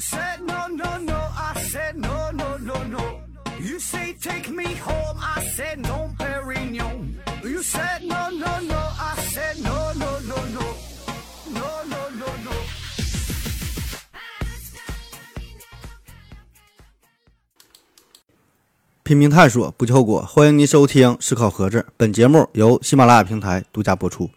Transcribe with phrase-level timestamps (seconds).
[0.00, 3.20] said no no no, I said no no no no.
[3.60, 7.16] You say take me home, I said no, Perignon.
[7.44, 10.64] You said no no no, I said no no no no,
[11.52, 12.52] no no no no.
[19.02, 20.22] 拼命探索，不计后果。
[20.22, 24.30] 欢迎您收听《思考盒子》，本节目由喜马拉雅平台独家播出。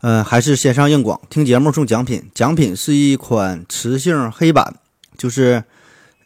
[0.00, 4.76] 呃，还是先上硬广，听节目送奖品，奖品是一款磁性黑板，
[5.16, 5.64] 就是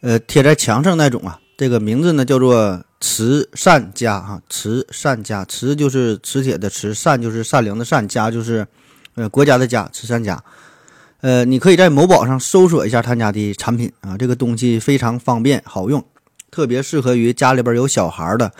[0.01, 1.39] 呃贴在墙上那种啊。
[1.57, 8.67] 这个名字呢叫做慈善家哈，慈善家，慈就是磁铁的磁，善就是善良的善，家就是
[9.15, 10.43] 呃国家的家，慈善家。
[11.21, 16.03] 呃，你可以在某宝上搜索一下他家的产品啊，这个东西非常方便好用，
[16.51, 18.51] 特别适合于家里边有小孩的，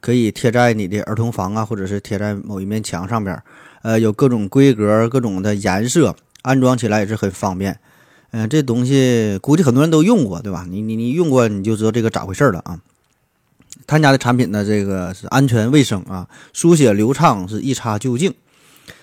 [0.00, 3.40] 可以贴在你的儿童房啊，或者是贴在某一面墙上边。
[3.86, 7.78] 呃，有各种规格、各种的颜色，安装起来也是很方便。
[8.32, 10.66] 嗯、这东西估计很多人都用过，对吧？
[10.68, 12.80] 你你你用过，你就知道这个咋回事了啊。
[13.86, 18.34] 他家的产品呢，这个是安全卫生啊，书写流畅，是一擦就净。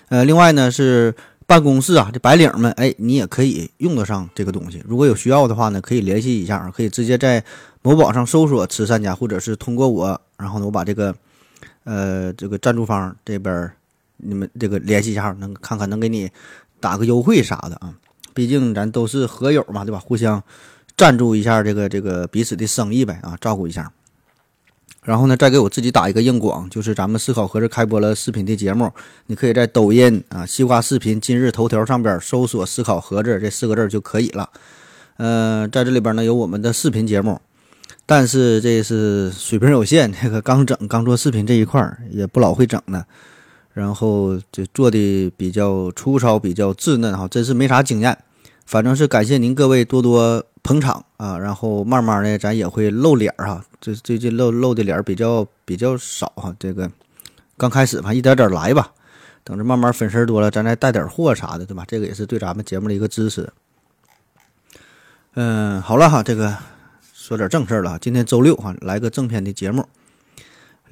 [0.09, 1.16] 呃，另外呢是
[1.47, 4.83] 办公室啊，这白领们，哎，你也可以用得上这个东西。
[4.85, 7.41] 如果有需要的话呢，可以联系一下，可以直接在
[7.81, 11.16] 某宝上搜索“慈善家”，或者是通过我，然后呢，我把这个
[11.85, 13.72] 呃这个赞助方这边
[14.25, 16.29] 你们这个联系一下，能看看能给你
[16.79, 17.93] 打个优惠啥的啊。
[18.33, 19.99] 毕竟咱都是合友嘛，对吧？
[19.99, 20.43] 互相
[20.97, 23.91] 赞助一下这个这个彼此的生意呗啊，照顾一下。
[25.03, 28.89] 然后呢，再给我自己打一个硬广，就是咱们思考盒子开播了视频的节目，
[29.27, 34.49] 你可以在抖音啊、西瓜视频、今日头条上边搜索“思考盒子”这四个字就可以了。
[35.17, 37.39] 呃，在这里边呢有我们的视频节目，
[38.05, 43.05] 但是这是水平有限，这个刚整刚做视频这一块儿也不老会整呢。
[43.73, 48.17] 然后这做的比较粗糙，比较稚嫩哈，真是没啥经验。
[48.66, 53.66] 反正是感谢您各位多多捧场啊，然后慢慢的咱也会露脸儿哈。
[53.81, 56.89] 这最近露露的脸儿比较比较少哈，这个
[57.57, 58.91] 刚开始吧，一点点来吧。
[59.44, 61.84] 等着慢慢粉丝多了，咱再带点货啥的，对吧？
[61.85, 63.51] 这个也是对咱们节目的一个支持。
[65.34, 66.55] 嗯，好了哈，这个
[67.13, 67.97] 说点正事儿了。
[68.00, 69.85] 今天周六哈，来个正片的节目。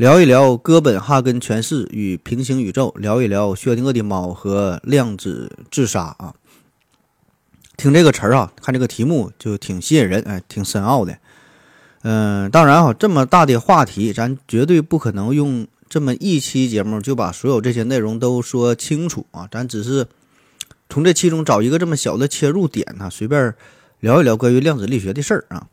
[0.01, 6.33] 聊一聊哥本哈根诠释与平行宇宙，聊一聊薛定谔的猫和量子自杀啊。
[7.77, 11.15] 听这个词儿啊，看这个题目就挺吸引人，哎，挺深奥的。
[12.01, 19.47] 嗯，当然哈，这么大的话题，咱绝对不可能用这么一期节目就把所有这些内容都说清楚啊。
[19.51, 20.07] 咱只是
[20.89, 23.53] 从这其中找一个这么小的切入点呢，随便
[23.99, 25.67] 聊一聊关于量子力学的事儿啊。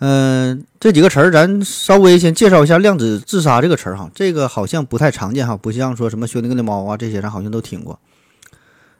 [0.00, 4.08] 嗯，这几个词儿，咱稍微先介绍一下量子自杀这个词儿哈。
[4.14, 7.98] 这个好像不太常见哈，不像说什么薛定谔的猫啊这些，咱好像都听过。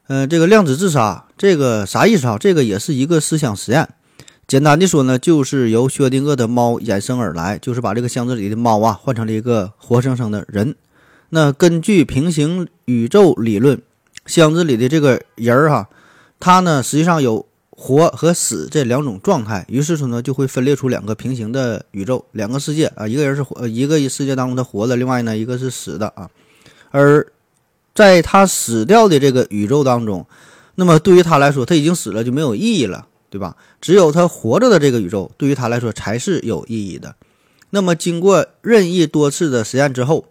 [0.09, 2.37] 嗯，这个量子自杀这个啥意思啊？
[2.37, 3.89] 这个也是一个思想实验。
[4.49, 10.75] 简单的说呢，就是由薛定谔的猫衍生而来，就是把这个箱子里的猫啊换成了一个活生生的人。
[11.29, 13.81] 那根据平行宇宙理论，
[14.27, 15.89] 箱子里的这个人儿哈，
[16.41, 17.47] 他呢实际上有。
[17.81, 26.28] 活和死这两种状态，于是说呢，就会分裂出两个平行的宇宙，两个世界啊，一个人是活，一个世界当中他活的，另外呢一个是死的啊。
[26.91, 27.25] 而
[27.94, 30.27] 在他死掉的这个宇宙当中，
[30.75, 33.56] 那么对于他来说，他已经死了就没有意义了，对吧？
[33.81, 37.15] 只有他活着的这个宇宙，对于他来说才是有意义的。
[37.71, 40.27] 那么经过任意多次的实验之后，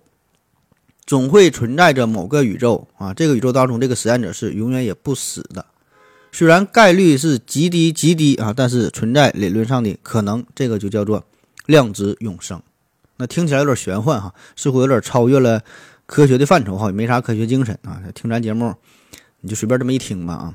[1.06, 5.66] 总会存在着某个宇宙啊，这个宇宙当中这个实验者是永远也不死的。
[6.38, 11.24] 虽然概率是极低极低啊，但是存在理论上的可能，这个就叫做
[11.66, 12.62] 量子永生。
[13.16, 15.64] 那听起来有点玄幻哈，似乎有点超越了
[16.06, 18.04] 科学的范畴哈，也没啥科学精神啊。
[18.14, 18.76] 听咱节目，
[19.42, 20.54] 你就随便这么一听吧啊。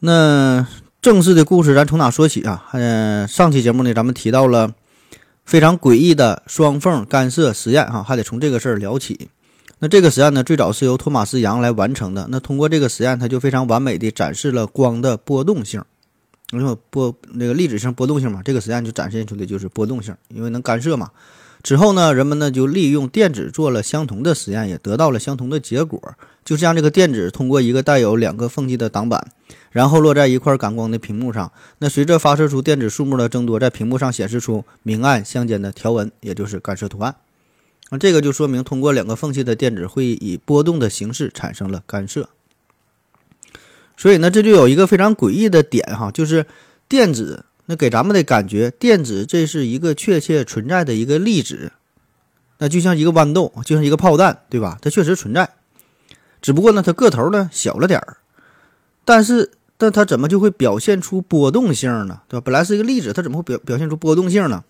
[0.00, 0.66] 那
[1.00, 2.68] 正式的故事咱从哪说起啊？
[2.74, 4.74] 嗯，上期节目呢，咱们提到了
[5.46, 9.30] 非常诡异的双缝干涉实验哈，还得从这个事儿聊起。
[9.84, 12.28] 那这个实验呢，最早是由托马斯杨来完成的。
[12.30, 15.82] 那通过这个实验，他就非常完美的展示了光的波动性，
[16.52, 21.10] 因为波那个粒子性波动性嘛，这个实验就展现出的就是波动性，因为能干涉嘛。
[21.64, 26.00] 之后呢，人们呢就利用电子做了相同的实验，也得到了相同的结果。
[26.44, 29.32] 就像这个电子通过一个带有两个缝隙的挡板，
[29.72, 37.12] 然后落在一块感光的屏幕上，那随着发射出电子数目的增多，在屏幕上显示出明暗相间的条纹，也就是干涉图案。
[37.90, 42.28] 那这个就说明，通过两个缝隙的电子会以波动的形式产生了干涉。
[43.96, 46.46] 所以呢，这就有一个非常诡异的点哈，就是
[46.88, 51.72] 电子那给咱们的感觉，电子这是一个确切存在的一个粒子，
[52.58, 54.78] 那就像一个豌豆，就像一个炮弹，对吧？
[54.80, 55.50] 它确实存在，
[56.40, 58.16] 只不过呢，它个头呢小了点儿，
[59.04, 62.22] 但是但它怎么就会表现出波动性呢？
[62.26, 62.42] 对吧？
[62.44, 64.64] 本来是一个粒子，它怎么会表表现出波动性呢？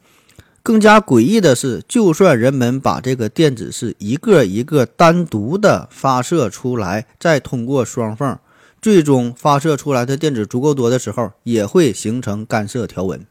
[0.62, 8.38] 更加诡异的是，就算人们把这个电子是一个一个单独的发射出来，再通过双缝，
[8.80, 13.26] 最终发射出来的电子足够多的时候，也会形成干涉条纹，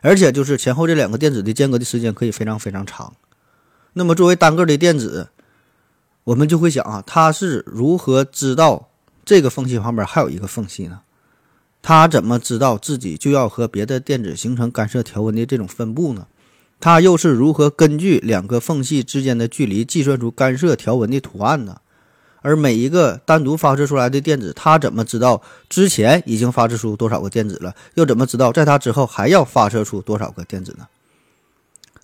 [0.00, 3.14] 而且就是前后这两个电子的间隔的时间可以非常非常长。
[3.94, 5.30] 那么作为单个的电子，
[6.22, 8.90] 我们就会想啊，它是如何知道
[9.24, 11.00] 这个缝隙旁边还有一个缝隙呢？
[11.82, 16.28] 它怎么知道自己就要和别的电子形成干涉条纹的这种分布呢？
[16.80, 21.76] 它又是如何根据两个缝隙之间的距离计算出干涉条纹的图案呢？
[22.42, 27.74] 而每一个单独发射出来的电子，它怎么知道之前已经发射出多少个电子了？
[27.94, 30.86] 又怎么知道在它之后还要发射出多少个电子呢？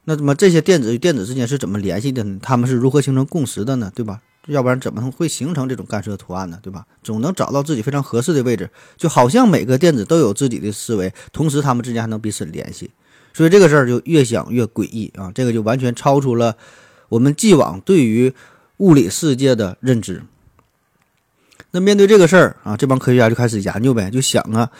[0.04, 2.38] 那么这些电子与电子之间是怎么联系的呢？
[2.42, 3.90] 它们是如何形成共识的呢？
[3.94, 4.20] 对吧？
[4.46, 6.60] 要不然怎么会形成这种干涉图案呢？
[6.62, 6.84] 对吧？
[7.02, 8.68] 总能找到自己非常合适的位置，
[8.98, 12.90] 就好像每个电子都有自己的思维，同时它们之间还能彼此联系。
[13.36, 15.30] 所以这个事儿就越想越诡异啊！
[15.34, 16.56] 这个就完全超出了
[17.10, 18.32] 我们既往对于
[18.78, 20.22] 物理世界的认知。
[21.70, 24.70] 那面对这个事儿啊，这帮科学家就开始研究呗，就想啊，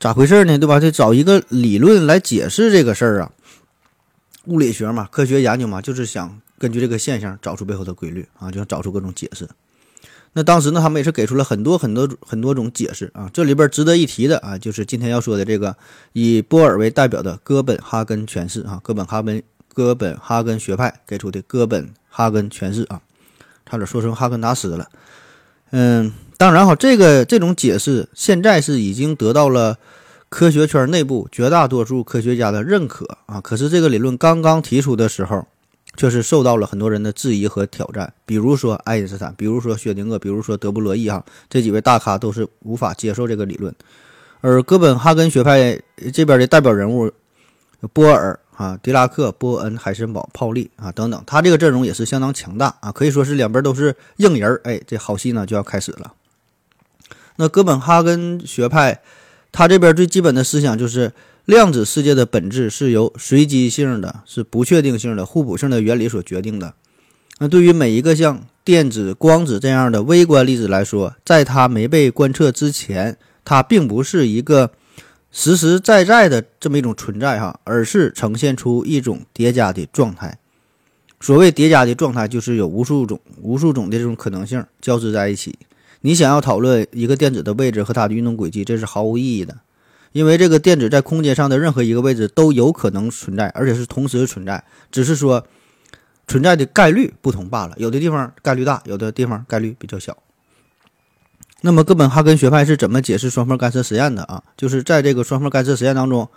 [0.00, 0.58] 咋回事呢？
[0.58, 0.80] 对吧？
[0.80, 3.30] 得找一个理论来解释这个事儿啊。
[4.46, 9.48] 物理学嘛，科学研究嘛，就是想根据这个现象找出背后的规律啊，就想找出各种解释。
[10.36, 13.30] 那当时呢，他们也是给出了很多很多很多种解释啊。
[13.32, 15.76] 这里边值得一提的啊，就是今天要说的这个
[16.12, 19.40] 以波尔为代表的哥本哈根诠释啊，哥本哈根
[19.72, 23.00] 哥本哈根学派给出的哥本哈根诠释啊，
[23.64, 24.88] 差点说成哈根达斯了。
[25.70, 29.78] 嗯，当然哈，这个这种解释现在是已经得到了
[30.28, 33.40] 科学圈内部绝大多数科学家的认可啊。
[33.40, 35.46] 可是这个理论刚刚提出的时候。
[35.96, 43.74] 却是受到了很多人的质疑和挑战，比如说爱因斯坦，比如说薛定谔，比如说德布罗意，哈，这几位大咖都是无法接受这个理论。
[44.40, 45.80] 而哥本哈根学派
[46.12, 47.12] 这边的代表人物，
[47.92, 54.60] 波尔啊、狄拉克、波恩、海森堡、泡利啊等等，他这个阵容也是相当强大啊，可以说是两边都是硬人儿。
[54.64, 56.12] 哎，这好戏呢就要开始了。
[57.36, 59.00] 那哥本哈根学派，
[59.52, 61.12] 他这边最基本的思想就是。
[61.44, 66.74] 量子世界的本质是由随机性的、是不确定性的、互补性的原理所决定的。
[67.38, 74.70] 那对于每一个像电子、光子这样的微观粒子来说，在它没被观测之前，它并不是一个
[75.30, 80.38] 实实在在的这么一种存在哈，而是呈现出一种叠加的状态。
[81.20, 85.58] 所谓叠加的状态，就是有无数种、无数种的这种可能性交织在一起。
[86.00, 89.58] 你想要讨论一个电子的位置和它的运动轨迹，这是毫无意义的。
[90.14, 94.62] 因为这个电子在空间上的任何一个位置都有可能存在，而且是同时存在，
[94.92, 95.44] 只是说
[96.28, 97.74] 存在的概率不同罢了。
[97.78, 100.16] 有的地方概率大，有的地方概率比较小。
[101.62, 104.44] 那么哥本哈根学派是怎么解释双缝干涉实验的啊？
[104.56, 106.28] 就是在这个双缝干涉实验当中，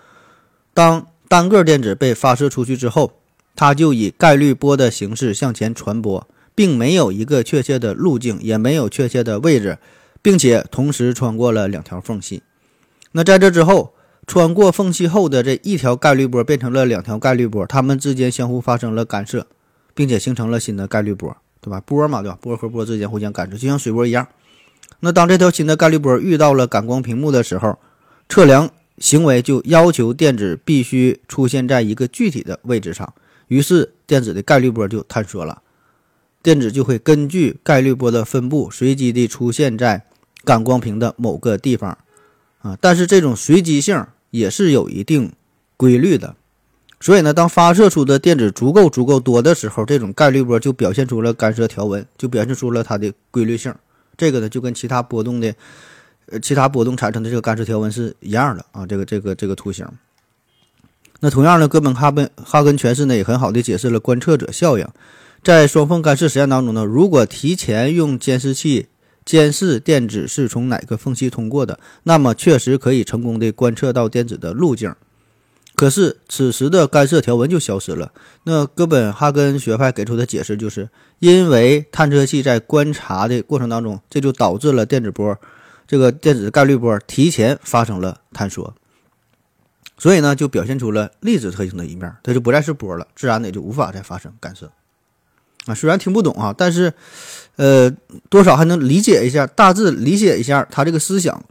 [0.74, 3.14] 当单个电子被发射出去之后，
[3.56, 9.78] 它就以概率波的形式向前传播，并没有一个确切的路径，也没有确切的位置，
[10.24, 12.42] 并且同时穿过了两条缝隙。
[13.14, 13.94] 那在这之后，
[14.26, 19.48] 穿过缝隙后的这一条概率波变成了两条概率波，它们之间相互发生了干涉，
[19.96, 21.82] 并且形成了新的概率波，对吧？
[21.86, 22.38] 波嘛，对吧？
[22.42, 24.28] 波和波之间互相干涉，就像水波一样。
[25.00, 27.80] 那当这条新的概率波遇到了感光屏幕的时候，
[28.28, 33.14] 测量行为就要求电子必须出现在一个具体的位置上，
[33.48, 35.62] 于是电子的概率波就坍缩了，
[36.44, 40.04] 电子就会根据概率波的分布，随机地出现在
[40.44, 41.98] 感光屏的某个地方。
[42.68, 45.32] 啊，但是这种随机性也是有一定
[45.78, 46.36] 规律的，
[47.00, 53.74] 所以呢，当发射出的电子足够足够多的时候，这种概率波就表现出了干涉条纹，就表现出了它的规律性。
[54.18, 55.56] 这个呢，就跟其他波动的，
[56.26, 58.86] 呃，其他波动产生的这个干涉条纹是一样的啊。
[58.86, 59.88] 这个这个这个图形。
[61.22, 64.86] 那同样呢，哥本哈根哈根诠释呢，也很好的解释了观测者效应。
[65.42, 68.88] 在双缝干涉实验当中呢，如果提前用监视器。
[69.28, 74.96] 监视电子是从哪个缝隙通过的，那么确实可以成功的观测到电子的路径。
[75.76, 78.14] 可是此时的干涉条纹就消失了。
[78.46, 85.38] 那哥本哈根学派给出的解释就是，因为探测器在观察的过程当中，这就导致了电子波，
[85.86, 88.74] 这个电子概率波提前发生了坍缩，
[89.98, 94.72] 所以呢，就表现出了粒子特性的一面，它就不再是波了，自然的就无法再发生干涉。
[95.66, 96.94] 啊，虽然听不懂啊，但是。
[97.58, 97.92] 呃，
[98.30, 101.44] 多少还能理解一下，大致理解一下他这个思想，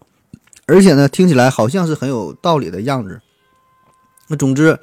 [0.66, 3.20] 而且呢，听起来好像是很有道理的样子。
[4.28, 4.78] 那总之，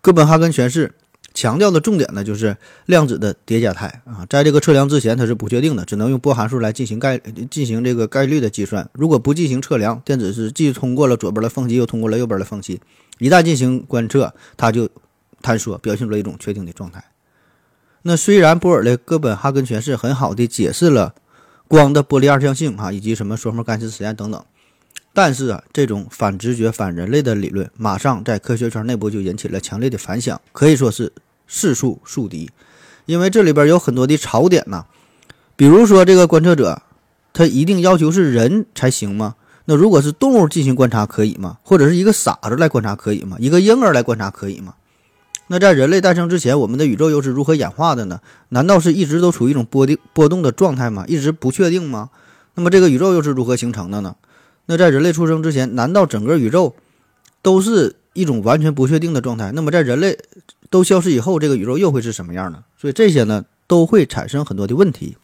[0.00, 0.92] 哥本哈根诠释
[1.34, 2.56] 强调的重点呢就是
[2.86, 7.18] 量子的叠加态啊，在这个测量之前它是不确定的，只能用波函数来进行概
[7.50, 8.88] 进行这个概率的计算。
[8.92, 12.80] 如果不进行测量，电子是既通过了左边的缝隙，又通过了右边的缝隙，
[13.18, 14.88] 一旦进行观测，它就
[15.40, 17.02] 坍缩，表现出了一种确定的状态。
[18.02, 21.14] 那虽然波尔的哥本哈根诠释很好的解释了
[21.68, 24.44] 光的波粒二象性啊，以及什么双缝干涉实验等等。
[25.14, 31.12] 但是啊，这种反直觉、反人类的理论，马上在科学圈内部就引起了强烈的反响，可以说是
[31.46, 32.50] 世树树敌。
[33.06, 34.86] 因为这里边有很多的槽点呐，
[35.54, 36.82] 比如说这个观测者，
[37.32, 39.34] 他一定要求是人才行吗？
[39.66, 41.58] 那如果是动物进行观察可以吗？
[41.62, 43.36] 或者是一个傻子来观察可以吗？
[43.38, 44.74] 一个婴儿来观察可以吗？
[45.52, 48.22] 那在人类诞生之前，我们的宇宙又是如何演化的呢？
[48.48, 51.04] 难道是一直都处于一种波的波动的状态吗？
[51.06, 52.08] 一直不确定吗？
[52.54, 54.16] 那么这个宇宙又是如何形成的呢？
[54.64, 56.74] 那在人类出生之前，难道整个宇宙
[57.42, 59.52] 都是一种完全不确定的状态？
[59.52, 60.18] 那么在人类
[60.70, 62.64] 都消失以后，这个宇宙又会是什么样呢？
[62.78, 65.18] 所以这些呢都会产生很多的问题。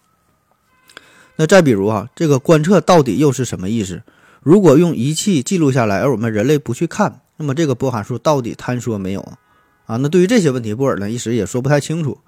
[1.37, 4.03] 那再比如啊，这个观测到底又是什么意思？
[4.43, 9.39] 如果用仪器记录下来，而我们人类不去看，那么这个波函数到底坍缩没有啊？
[9.89, 12.19] 啊那对于这些问题，波尔呢一时也说不太清楚。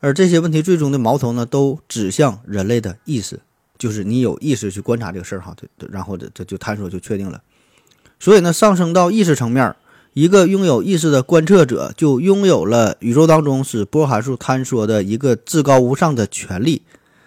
[0.00, 3.40] 而这些问题最终的矛头呢，都指向人类的意识。
[3.76, 7.42] 就是你有意识去观察这个事儿哈，对，然后这这就探索就确定了。
[8.18, 9.76] 所以呢，上升到意识层面，
[10.14, 16.82] 一个拥有意识的观测者就拥有了宇宙当中使波函数坍缩的一个至高无上的权利。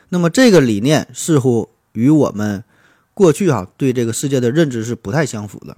[0.10, 2.63] 那么这个理念似乎与我们
[3.13, 5.77] 过去哈对这个世界的认知是不太相符的，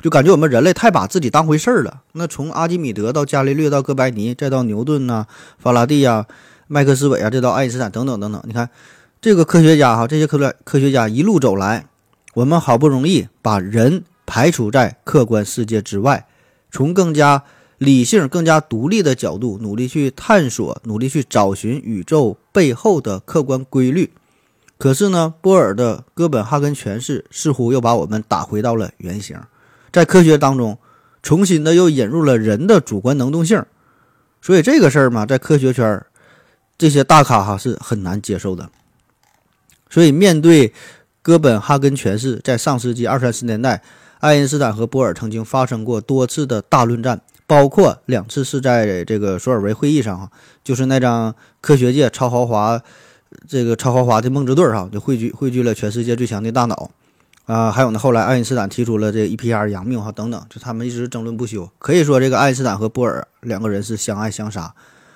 [0.00, 2.02] 就感觉我们人类太把自己当回事儿了。
[2.12, 5.26] 那从阿基米德到伽利略到哥白尼，再到牛顿呐、
[5.58, 6.26] 法拉第呀、
[6.66, 8.70] 麦克斯韦啊，再到爱因斯坦等等等等，你看。
[9.20, 11.86] 这个科学家哈，这些科科学家一路走来，
[12.34, 16.28] 我们好不容易把人排除在客观世界之外，
[16.70, 17.42] 从更加
[17.78, 24.12] 理性、更加独立的角度努力去探索、努力去找寻宇宙背后的客观规律。
[24.78, 29.36] 可是呢，波尔的哥本哈根诠释似乎又把我们打回到了原形，
[29.92, 30.78] 在科学当中
[31.22, 33.64] 重新的又引入了人的主观能动性。
[34.40, 36.04] 所以这个事儿嘛，在科学圈
[36.76, 38.70] 这些大咖哈是很难接受的。
[39.90, 40.72] 所以，面对
[41.22, 43.82] 哥本哈根诠释，在上世纪二三十年代，
[44.20, 50.30] 爱因斯坦和波尔曾经发生过多次的大论战，包括两次是在这个索尔维会议上，哈，
[50.62, 52.80] 就是那张科学界超豪华、
[53.48, 56.90] 这个超豪华的梦之队儿，哈，就汇聚汇聚了全世界最强的大脑，
[57.48, 61.68] 啊，还有呢，后来爱因斯坦提出了这 EPR 阳命，哈，等等，就他们一直争论不休。
[61.80, 64.72] 可以说，这个爱因斯坦和波尔两个人是相爱相杀。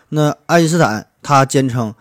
[0.09, 1.95] 那爱因斯坦他坚称，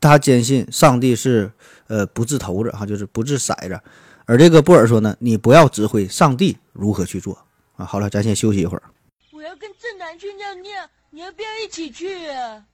[0.00, 1.52] 他坚信上帝是。
[1.86, 3.78] 呃，不掷骰子哈，就是不掷骰子。
[4.24, 7.36] 而这个波尔说呢，你不要指挥上帝如何去做
[7.76, 7.84] 啊。
[7.84, 8.82] 好了，咱先休息一会儿。
[9.30, 10.70] 我要跟正南去尿尿，
[11.10, 12.64] 你要不要一起去啊？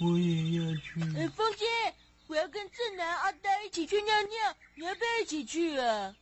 [0.00, 1.00] 我也要去。
[1.16, 1.64] 哎，风姐，
[2.26, 6.12] 我要跟正南、阿呆一起去尿尿，你要不要一起去啊？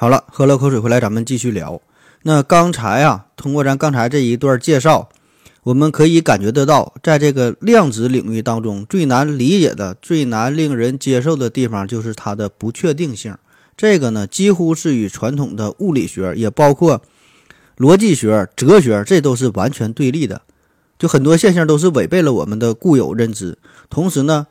[0.00, 1.78] 好了，喝了口水回来，咱们继续聊。
[2.22, 5.10] 那刚才啊，通过咱刚才这一段介绍。
[5.64, 13.36] 我们可以感觉得到，在这个量子领域当中，最难理解的、最难令人接受的地方，就是它的不确定性。
[13.76, 17.02] 这个呢，几乎是与传统的物理学，也包括
[17.76, 20.40] 逻辑学、哲学，这都是完全对立的。
[20.98, 23.58] 就很多现象都是违背了我们的固有认知。
[23.90, 24.46] 同时呢，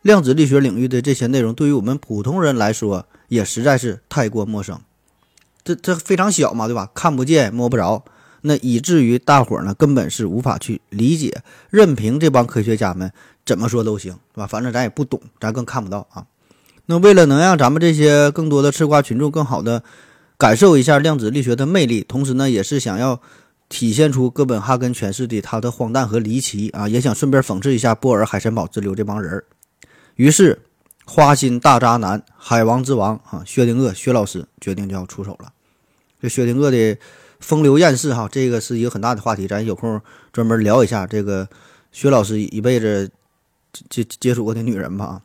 [0.00, 4.80] 量子力学领域的这些内容，对于我们普通人来说，也实在是太过陌生。
[5.64, 6.90] 这这非常小嘛，对吧？
[6.94, 8.04] 看不见、摸不着。
[8.42, 13.10] 那以至于大伙儿呢，根本是无法去理解，任凭这帮科学家们
[13.46, 14.46] 怎么说都行，是吧？
[14.46, 16.26] 反正咱也不懂，咱更看不到啊。
[16.84, 19.82] 那为了能让咱们这些更多的吃瓜群众更好的
[20.36, 23.22] 感受一下量子力学的魅力，同时呢，也是想要
[23.70, 29.44] 体现出哥本哈根诠释的它的荒诞和离奇啊，也想顺便讽刺一下波尔、海森堡之流这帮人儿。
[30.16, 30.60] 于是，
[31.04, 35.52] 花心大渣男、海王之王啊，薛定谔薛老师决定就要出手了。
[36.20, 36.98] 这薛定谔的。
[37.40, 40.00] 风流艳事哈，这个是一个很大的话题，咱有空
[40.32, 41.46] 专门聊一下这个
[41.92, 43.10] 薛老师一辈子
[43.90, 45.20] 接接触过的女人吧啊。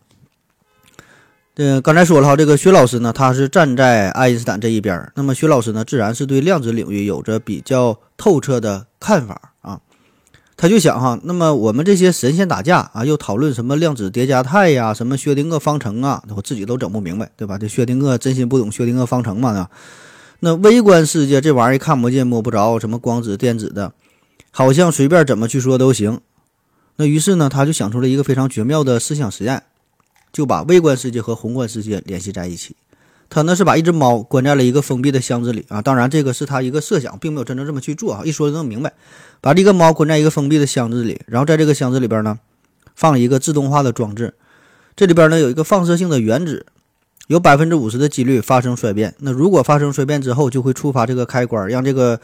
[1.55, 9.79] 这刚才说了哈，这个薛老师呢，他是站在爱因斯坦这一边，那么薛老师呢，自然是对量子领域有着比较透彻的看法啊。
[10.61, 17.57] 他就想哈，那么我们这些神仙打架啊，又讨论什么量子叠加态呀，什么薛定谔方程啊，我自己都整不明白，对吧？
[17.57, 19.69] 这薛定谔真心不懂薛定谔方程嘛呢？
[20.41, 23.93] 那微观世界这玩意儿看不见摸不着，什么光子电子的，
[24.51, 26.19] 好像随便怎么去说都行。
[26.97, 29.63] 那于是呢，他就想出了一个非常绝妙的思想实验，
[30.33, 32.75] 就把微观世界和宏观世界联系在一起。
[33.29, 38.23] 他呢是把一只猫关在了一个封闭的箱子里啊，当然这个是他一个设想，并没有真正这么去做啊。
[38.25, 38.91] 一说就能明白，
[39.39, 42.39] 把这个猫关在一个封闭的箱子里，然后在这个箱子里边呢
[42.95, 44.33] 放一个自动化的装置，
[44.95, 46.65] 这里边呢有一个放射性的原子，
[47.27, 49.13] 有百分之五十的几率发生衰变。
[49.19, 52.19] 那如果发生衰变之后，就会触发这个开关，让这个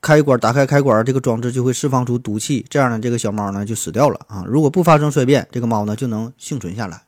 [0.00, 4.44] 开关打开开关，这个装置就会释放出毒气，这样呢这个小猫呢就死掉了啊。
[4.46, 7.02] 如果不发生衰变，这个猫呢就能幸存下来。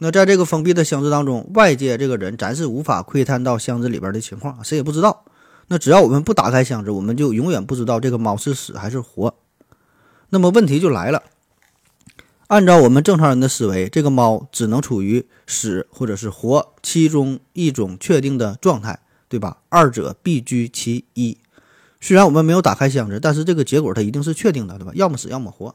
[0.00, 5.24] 那在这个封闭的箱子当中，外界这个人咱是无法窥探到箱子里边的情况，谁也不知道。
[5.66, 9.34] 那只要我们不打开箱子，我们就永远不知道这个猫是死还是活。
[10.30, 11.24] 那么问题就来了，
[12.46, 19.58] 按照我们正常人的思维，这个猫只能处于死或者是活其中一种确定的状态，对吧？
[19.68, 21.36] 二者必居其一。
[22.00, 24.92] 虽然我们没有打开箱子，但是这个结果它一定是确定的，对吧？
[24.94, 25.74] 要么死，要么活。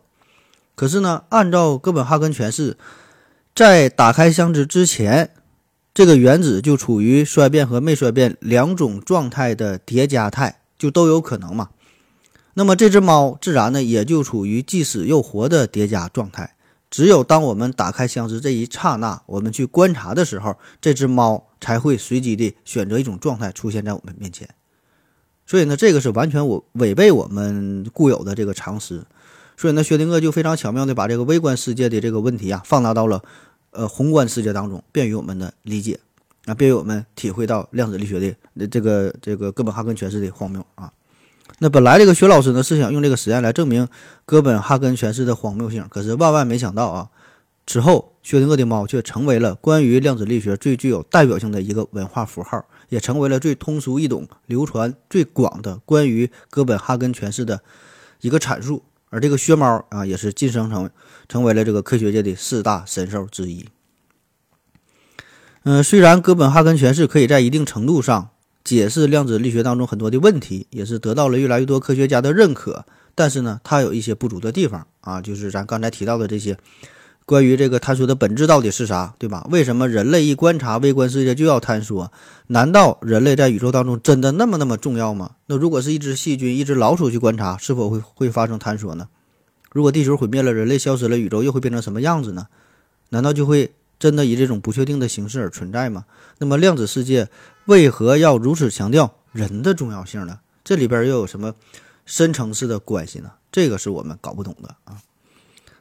[0.75, 2.77] 可是呢，按照哥本哈根诠释。
[3.55, 5.29] 在打开箱子之前，
[5.93, 11.69] 这个原子就处于衰变和没衰变两种状态的叠加态，就都有可能嘛。
[12.55, 16.55] 那么这只猫自然呢也就处于既死又活的叠加状态。
[16.89, 24.49] 只有当我们打开箱子这一刹那，我们去观察的时候，这只猫才会随机的选择一种状态出现在我们面前。
[25.45, 29.03] 所以呢，这个是完全我违背我们固有的这个常识。
[29.63, 33.23] 所以呢，薛定谔就非常巧妙地把这个微观世界的这个问题啊，放大到了
[33.71, 35.97] 呃宏观世界当中，便于我们的理解
[36.43, 40.91] 啊，便于我们体会到量子力学的这个这个哥本哈根诠释的荒谬啊。
[41.59, 43.87] 那本来这个薛老师呢是想用这个实验来证明
[44.25, 47.09] 哥本哈根诠释的荒谬性，可是万万没想到啊，
[47.65, 57.61] 此后薛定谔的猫却成为了关于量子力学最具有代表性的一个文化符号，也成为了最通俗易懂、流传最广的关于哥本哈根诠释的
[58.19, 58.83] 一个阐述。
[59.13, 60.89] 而这个薛猫啊，也是晋升成
[61.29, 63.69] 成为了这个科学界的四大神兽之一。
[65.61, 68.31] 嗯，虽然哥本哈根诠释可以在一定程度上
[68.63, 76.57] 解释量子力学当中很多的问题，也是得到了越来越多科学家的认可，但是呢，它有一些不足的地方啊，就是咱刚才提到的这些。
[77.25, 79.47] 关于这个探索的本质到底是啥，对吧？
[79.49, 82.11] 为什么人类一观察微观世界就要探索？
[82.47, 85.35] 难道人类在宇宙当中真的那么那么重要吗？
[85.45, 89.07] 那如果是一只细菌、一只老鼠去观察，是否会会发生探索呢？
[89.71, 92.47] 如果地球毁灭了，人类消失了，宇宙又会变成什么样子呢？
[93.09, 96.05] 难道就会真的以这种不确定的形式而存在吗？
[96.39, 97.29] 那么量子世界
[97.65, 100.39] 为何要如此强调人的重要性呢？
[100.63, 101.55] 这里边又有什么
[102.05, 103.31] 深层次的关系呢？
[103.51, 104.97] 这个是我们搞不懂的啊。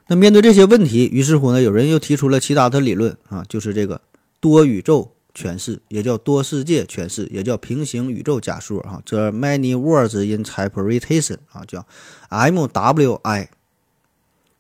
[0.09, 4.01] 那面对这些问题，于是乎呢，有人又提出了其他的理论啊，就是这个
[4.41, 9.01] 多宇宙诠释，也叫多世界诠释，也叫平行宇宙假说啊。
[9.07, 11.87] 这 many worlds interpretation 啊，叫
[12.29, 13.47] MWI。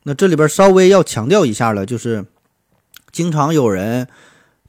[0.05, 2.24] 那这里边稍微要强调一下了，就是
[3.11, 4.09] 经常有人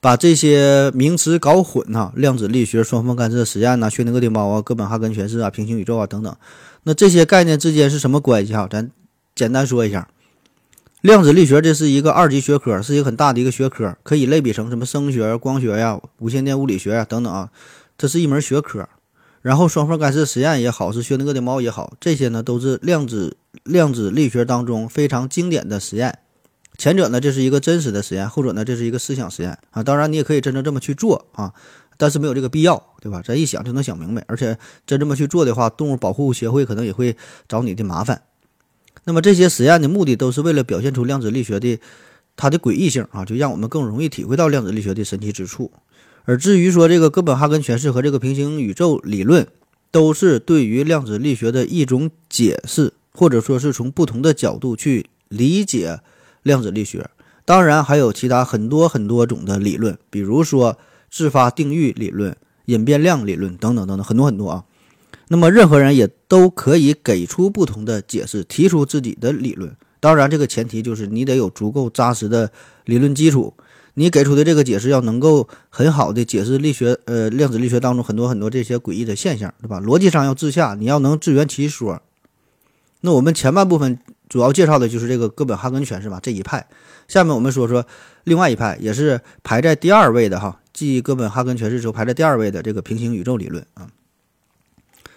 [0.01, 6.35] 把这些名词搞混哈，量子力学、双缝干涉实验呐、薛定谔的猫啊、哥本哈根诠释啊、平行宇宙啊等等。
[6.83, 8.67] 那这些概念之间是什么关系哈？
[8.69, 8.91] 咱
[9.33, 10.09] 简单说一下。
[11.03, 17.49] 量子力学这是一个二级学科，是一个很大的一个学科，可以类比成什么声学、光学呀、无线电物理学呀等等啊，
[17.97, 18.87] 这是一门学科。
[19.41, 23.35] 然后双缝干涉实验也好，是薛定谔的猫也好，这些呢都是量子
[23.65, 26.19] 量子力学当中非常经典的实验。
[26.77, 29.83] 前者呢这是一个真实的实验，后者呢这是一个思想实验啊。
[29.83, 31.51] 当然你也可以真正这么去做啊，
[31.97, 33.21] 但是没有这个必要，对吧？
[33.21, 37.17] 咱一想就能想明白，而且真这么去做的话，动物保护协会可能也会
[37.49, 38.21] 找你的麻烦。
[39.05, 41.79] 那么这些实验的目的都是为了表现出量子力学的
[42.35, 45.71] 它的诡异性啊，就让我们更容易体会到量子力学的神奇之处。
[46.25, 49.45] 而至于说这个哥本哈根诠释和这个平行宇宙理论，
[49.91, 55.99] 都是对于量子力学的一种解释，或者说是从不同的角度去理解
[56.41, 57.09] 量子力学。
[57.45, 60.77] 当然还有其他很多很多种的理论，比如说
[61.11, 62.35] 自发定律理论、
[62.65, 64.63] 隐变量理论等等等等，很多很多啊。
[65.33, 69.75] 那么任何人也都可以给出不同的解释，提出自己的理论。
[69.99, 72.51] 当然，这个前提就是你得有足够扎实的
[72.85, 73.55] 理论基础，
[73.95, 79.81] 你给出的这个解释要能够很好的解释力学，呃，量子力学当中很多很多这些诡异的现象，对吧？
[79.81, 81.99] 逻辑上要自洽，你要能自圆其说。
[83.01, 83.97] 那我们前半部分
[84.29, 86.67] 主要介绍的就是这个哥本哈根诠释吧这一派。
[87.07, 87.87] 下面我们说说
[88.25, 93.87] 另外一派，也是排在第二位的哈，继哥本哈根诠释之后排在第二位的这个平行宇宙理论啊。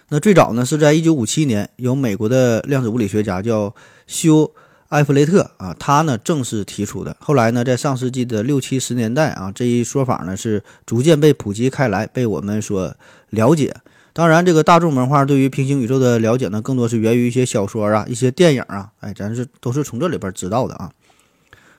[0.09, 4.49] 那最早呢，是在一九五七年，由美国的量子物理学家叫休
[4.87, 7.17] 埃弗雷特啊，他呢正式提出的。
[7.19, 12.95] 后来呢，在上世纪的六七十年代啊，这一说法呢是逐渐被普及开来，被我们所
[13.31, 13.75] 了解。
[14.13, 20.89] 当然，这个大众文化对于平行宇宙的了解呢，更多是源于一些小说啊、一些电影啊，哎，咱是都是从这里边知道的啊。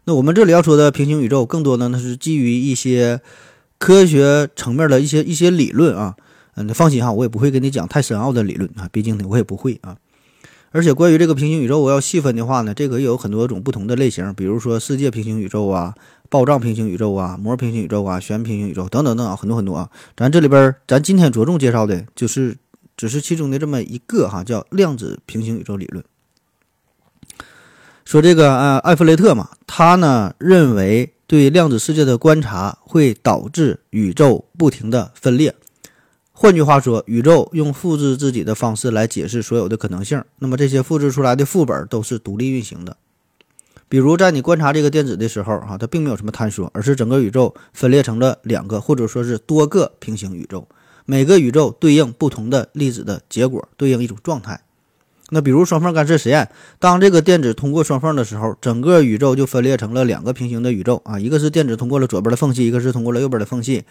[0.04, 3.22] 那我们这里要说的平行宇宙，更多呢，那是基于一些
[3.78, 6.14] 科学层面的一些一些理论啊。
[6.58, 9.96] 嗯，你放心哈，我也不会跟你讲太深奥的理论啊，毕竟呢我也不会啊。
[10.70, 15.94] 而且关于这个平行宇宙，我要细分的话呢，这个也有很多种不同的类型，比如说世界平行宇宙啊、
[16.28, 19.88] 暴胀平行宇宙啊、膜平行宇宙啊、旋平行宇宙等等等啊，很多很多啊。
[20.16, 22.56] 咱这里边，咱今天着重介绍的就是
[22.96, 26.04] 只是其中的这么一个哈，叫量子平行宇宙理论。
[28.04, 35.54] 说这个呃，艾弗雷特嘛，他呢认为对量子世界的观察会导致宇宙不停的分裂。
[36.40, 40.22] 换句话说，宇宙用复制自己的方式来解释所有的可能性。
[40.38, 42.96] 那么这些复制出来的副本都是独立运行的。
[43.88, 50.68] 比如在你观察这个电子的时候，哈，它并没有什么坍缩，而是整个宇宙分裂成了两个或者说是多个平行宇宙，
[51.06, 54.60] 每个宇宙对应不同的粒子的结果，对应一种状态。
[55.30, 56.48] 那比如双缝干涉实验，
[56.78, 63.82] 当这个电子通过双缝的时候，整个宇宙就分裂成了两个平行的宇宙啊，一个是电子通过了左边的缝隙，一个是通过了右边的缝隙。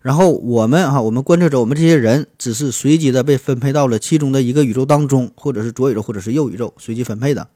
[0.00, 7.48] 然后我们哈，我们观测者，我们这些人只是随机的被分配到了其中的一个宇宙当中，或者是左宇宙，或者是右宇宙，随机分配的。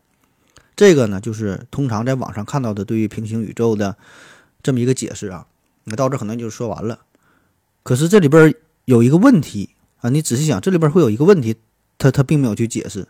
[0.76, 3.96] 这个呢，就是通常在网上看到的对于平行宇宙的
[4.62, 5.46] 这么一个解释啊。
[5.84, 7.00] 那到这可能就说完了。
[7.82, 8.54] 可是这里边
[8.84, 11.56] 有一个问题啊，你仔细想，这里边会有一个问题，
[11.96, 13.08] 他他并没有去解释。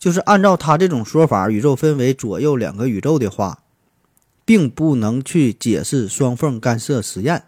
[0.00, 3.60] 就是按照他这种说法，宇宙分为左右两个宇宙的话，
[4.44, 7.44] 并不能去解释双缝干涉实验。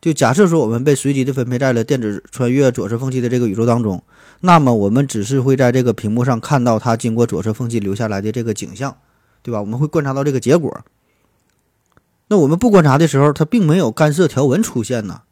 [0.00, 4.02] 就假设说我们被随机的分配在了电子穿越左侧缝隙的这个宇宙当中，
[4.40, 8.96] 那么我们只是会在这个屏幕上看到它经过左侧缝隙留下来的这个景象，
[9.42, 9.60] 对吧？
[9.60, 10.82] 我们会观察到这个结果。
[12.28, 15.22] 那我们不观察的时候，它并没有干涉条纹出现呢。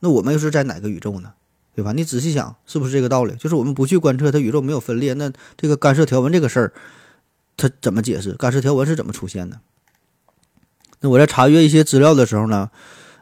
[0.00, 1.32] 那我们又是在哪个宇宙呢？
[1.74, 1.92] 对吧？
[1.92, 3.34] 你仔细想，是不是这个道理？
[3.36, 6.72] 就是我们不去观测它宇宙没有分裂，那这个干涉条纹这个事儿，
[7.56, 8.32] 它怎么解释？
[8.32, 9.60] 干涉条纹是怎么出现的？
[11.00, 12.70] 那我在查阅一些资料的时候呢，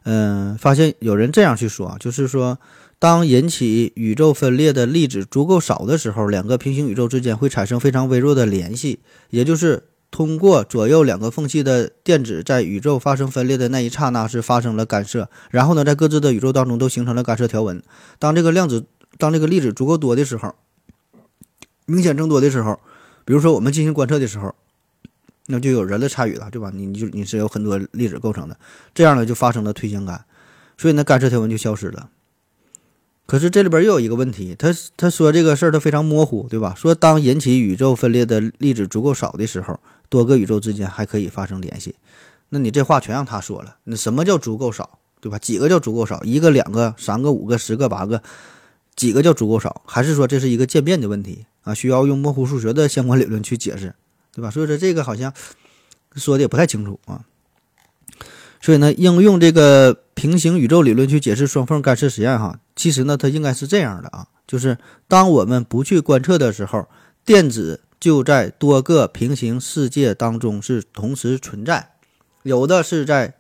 [0.05, 2.59] 嗯，发现有人这样去说啊，就是说，
[2.99, 9.85] 当引起宇宙分裂的粒子足够少的时候，两个平行宇宙之间会产生非常微弱的联系，也就是。
[10.13, 17.81] 通过左右两个缝隙的电子在宇宙发生分裂的那一刹那是发生了干涉，然后呢，在各自的宇宙当中都形成了干涉条纹。
[18.19, 18.87] 当这个量子，
[19.19, 20.57] 当这个粒子足够多的时候，
[21.87, 22.81] 明显增多的时候，
[23.25, 24.53] 比如说我们进行观测的时候，
[25.47, 26.71] 那就有人的参与了，对吧？
[26.75, 28.57] 你就你是有很多粒子构成的，
[28.95, 30.25] 这样呢就发生了推相干，
[30.79, 32.11] 所以呢干涉条纹就消失了。
[33.27, 36.75] 可是这里边又有一个问题，他他说这个事儿他非常模糊，对吧？
[36.77, 39.79] 说当引起宇宙分裂的粒子足够少的时候。
[40.11, 41.95] 多个宇宙之间还可以发生联系，
[42.49, 43.77] 那你这话全让他说了。
[43.85, 45.39] 那什么叫足够少，对吧？
[45.39, 46.21] 几个叫足够少？
[46.25, 48.21] 一个、两个、三个、五个、十个、八个，
[48.97, 49.83] 几个叫足够少？
[49.87, 51.73] 还是说这是一个渐变的问题啊？
[51.73, 53.95] 需要用模糊数学的相关理论去解释，
[54.33, 54.51] 对吧？
[54.51, 55.33] 所以说这个好像
[56.17, 57.25] 说的也不太清楚啊。
[58.61, 66.89] 所以呢，应用这个平行宇宙理论去解释双缝干涉实验，哈，其实呢，它应该是这样的啊，就是当我们不去观测的时候，
[67.25, 67.83] 电子。
[68.01, 71.91] 就在多个平行世界当中是同时存在，
[72.45, 73.35] 有的是在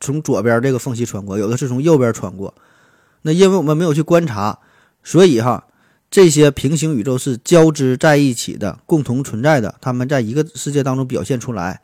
[0.00, 2.52] 从左边这个缝隙穿过，有的是从右边穿过。
[3.22, 4.58] 那因为我们没有去观察，
[5.04, 5.64] 所以哈，
[6.10, 11.80] 这些平行宇宙是交织在一起的，共同存在的，它们在一个世界当中表现出来，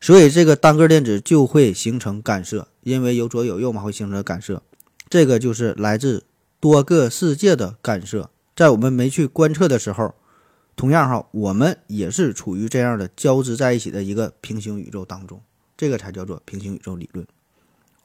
[0.00, 4.62] 所以这个单个电子就会形成干涉，因为有左有右嘛，会形成干涉。
[5.08, 6.24] 这个就是来自
[6.58, 10.14] 多个世界的干涉，在我们没去观测的时候。
[10.76, 15.38] 同样哈，我们也是处于这样的交织在一起的一个平行宇宙当中，
[15.76, 17.26] 这个才叫做平行宇宙理论。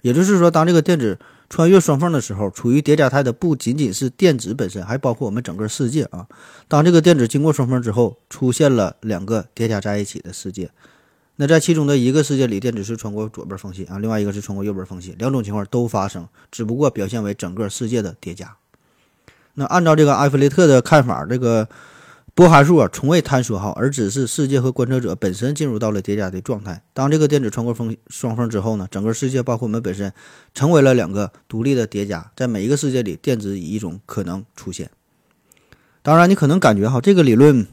[0.01, 1.17] 也就是说，当这个电子
[1.49, 6.27] 穿越双缝的时候，处于叠加态的不仅仅是电子本身，还包括我们整个世界啊。
[6.67, 10.69] 当这个电子经过双缝之后，出现了两个叠加在一起的世界，
[11.35, 18.55] 那在其中的一个世界里，电子是穿过左边缝隙啊，另外一个是穿过右边缝隙，两种情况都发生，只不过表现为整个世界的叠加。
[19.53, 21.67] 那按照这个埃弗雷特的看法，这个。
[22.35, 26.83] 波函数啊，从未坍缩好，而只是世界和观测者本身进入到了叠加的状态。
[26.93, 30.11] 当这个电子穿过风双缝之后呢，整个世界包括我们本身，
[30.53, 32.29] 成为了两个独立的叠加。
[32.35, 34.91] 在每一个世界里，电子以一种可能出现。
[36.01, 37.65] 当然，你可能感觉哈，这个理论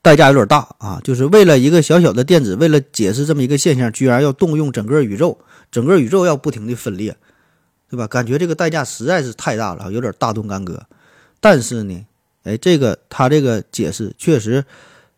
[0.00, 5.40] 代价有点大啊，就是为了一个小小的电子，为了解释这么一个现象，居然要动用整个宇宙，
[5.72, 7.16] 整个宇宙要不停的分裂，
[7.90, 8.06] 对吧？
[8.06, 10.86] 感觉这个代价实在是太大了，有点大动干戈。
[11.40, 12.06] 但是呢？
[12.46, 14.64] 哎，这个他这个解释确实，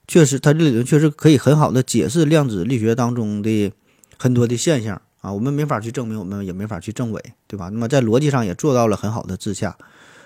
[0.07, 3.71] 确实，他这理论确实可以很好的解释量子力学当中的
[4.17, 5.31] 很多的现象啊。
[5.31, 7.69] 我们没法去证明，我们也没法去证伪，对吧？
[7.69, 9.77] 那么在逻辑上也做到了很好的自洽。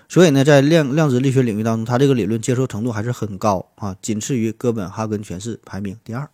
[0.09, 6.29] 所以呢，在量量子力学领域当中，他这个理论接受程度还是很高啊，仅次于哥本哈根诠释，排名第二。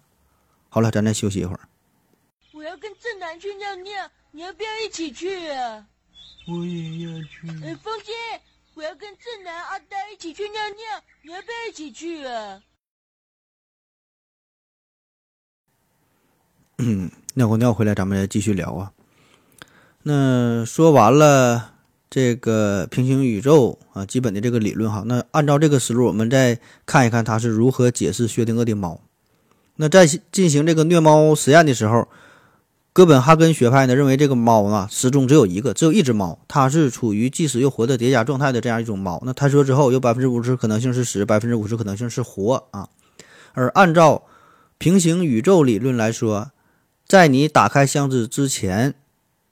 [0.69, 1.61] 好了，咱再休息一会儿。
[2.53, 3.93] 我要跟正南去尿尿，
[4.33, 5.87] 你要不要一起去啊？
[6.49, 7.47] 我也要去。
[7.63, 8.15] 呃，风心，
[8.79, 12.63] 我要跟正南、阿呆一起去尿尿，你要不要一起去啊？
[16.79, 18.93] 嗯尿过尿回来，咱们继续聊啊。
[20.05, 21.75] 那说完了
[22.09, 25.03] 这个平行宇宙啊，基本的这个理论哈。
[25.05, 29.01] 那按照这个思路，我们再看一看他是如何解释薛定谔的猫。
[29.75, 32.07] 那在进行这个虐猫实验的时候，
[32.99, 39.23] 哥本哈根学派呢认为这个猫啊始终只有一个，只有一只猫，它是处于既死又活的叠加状态的这样一种猫。
[39.25, 42.89] 那他说之后有百分之五十可能性是死，百分之五十可能性是活啊。
[43.53, 44.25] 而按照
[44.79, 46.51] 平行宇宙理论来说，
[47.07, 48.97] 在你打开箱子之前，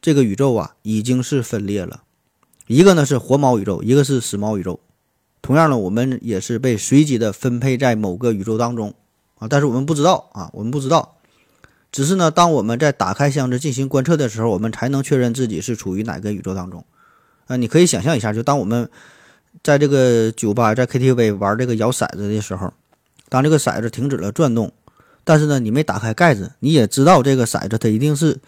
[0.02, 2.02] 这个宇宙啊已经是分裂了，
[2.66, 4.80] 一个呢是活猫宇宙，一个是死猫宇宙。
[5.40, 8.92] 同样呢，我们也是被随机的分配在某个宇宙当中
[9.38, 11.15] 啊，但是我们不知道啊，我们不知道，
[11.96, 16.84] 只是呢，当我们在打开箱子进行观测的时候，我们才能确认自己是处于哪个宇宙当中。
[17.46, 18.90] 啊，你可以想象一下，就当我们
[19.62, 22.70] 在这个酒吧、在 KTV 玩这个摇骰子的时候，
[23.30, 24.70] 当这个骰子停止了转动。
[25.24, 28.40] 但是呢，你没打开盖子，你也知道这个骰子它一定是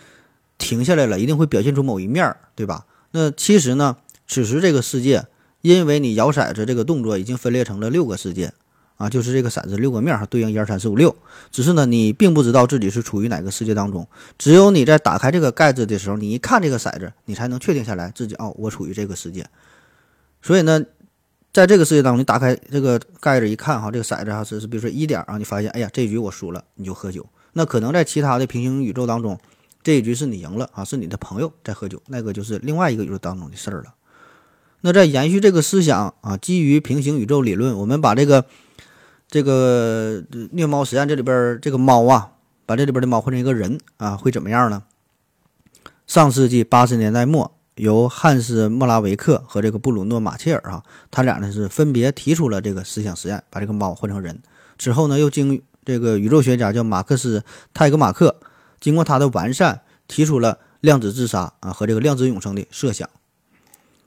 [0.58, 2.84] 停下来了，一定会表现出某一面儿，对吧？
[3.12, 5.24] 那其实呢，此时这个世界，
[5.62, 8.52] 因为你摇骰子这个动作已经分裂成了六个世界
[8.98, 11.16] 啊，就是这个骰子六个面儿，对应一二三四五六。
[11.50, 14.06] 只是呢，你并不知道自己是处于哪个世界当中，
[14.36, 19.46] 只有你在打开这个盖子的时候，你一看这个骰子，你才能确定下来自己哦，我处于这个世界。
[20.42, 20.84] 所以呢。
[21.50, 27.26] 在这个世界当中，你打开这个盖子一看，哈，这个骰子哈是是，比如说一点啊，你发现，哎呀，这一局我输了，你就喝酒。
[27.54, 29.40] 那可能在其他的平行宇宙当中，
[29.82, 33.94] 这一局是你赢了啊，是你的朋友在喝酒，那个就是另外一个宇宙当中的事儿了。
[34.82, 38.44] 那在延续这个思想啊，基于平行宇宙理论，我们把这个
[39.28, 42.32] 这个虐猫实验这里边这个猫啊，
[42.66, 44.82] 把这里边的猫换成一个人啊，会怎么样呢？
[46.06, 47.54] 上世纪八十年代末。
[47.78, 54.42] 由汉斯·莫拉维克和这个布鲁诺·马切尔啊，他俩呢是分别提出了这个思想实验，把这个猫换成人。
[54.76, 57.38] 之后呢，又经这个宇宙学家叫马克思·
[57.72, 58.34] 泰格马克，
[58.80, 63.08] 经过他的完善，提出了量子自杀啊和这个量子永生的设想，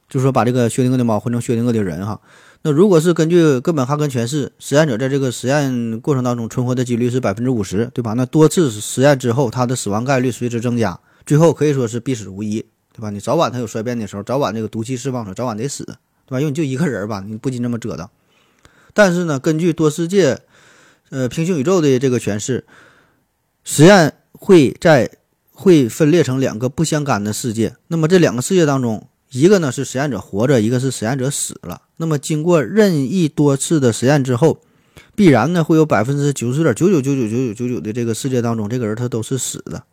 [0.09, 2.19] 就是说把这个薛定谔的猫换成薛定谔的人哈。
[2.63, 8.13] 那如果是根据哥本哈根诠释，实验者在这个实验过程当中存活的几率是百分之五十，对吧？
[8.13, 12.65] 那多次实验之后，他的死亡概率随之增加，最后可以说是必死无疑。
[12.93, 13.09] 对吧？
[13.09, 16.39] 你早晚它有衰变的时候，早晚这个毒气释放出，早晚得死，对吧？
[16.41, 18.05] 因为你就一个人吧，你不禁这么折腾。
[18.93, 20.41] 但是呢，根据多世界、
[21.09, 22.65] 呃平行宇宙的这个诠释，
[23.63, 25.09] 实验会在
[25.53, 27.77] 会分裂成两个不相干的世界。
[27.87, 31.81] 那么这两个世界当中，一个呢是实验者活着，一个是实验者死了。
[32.01, 34.59] 那么经过任意多次的实验之后，
[35.15, 39.83] 必然呢会有百分之九十点九九九九九九九九的这个世界当中，这个人他都是死的。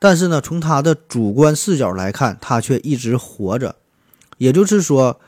[0.00, 3.76] 但是呢，从他的主观视角来看，他却一直活着，
[4.38, 5.20] 也就是说，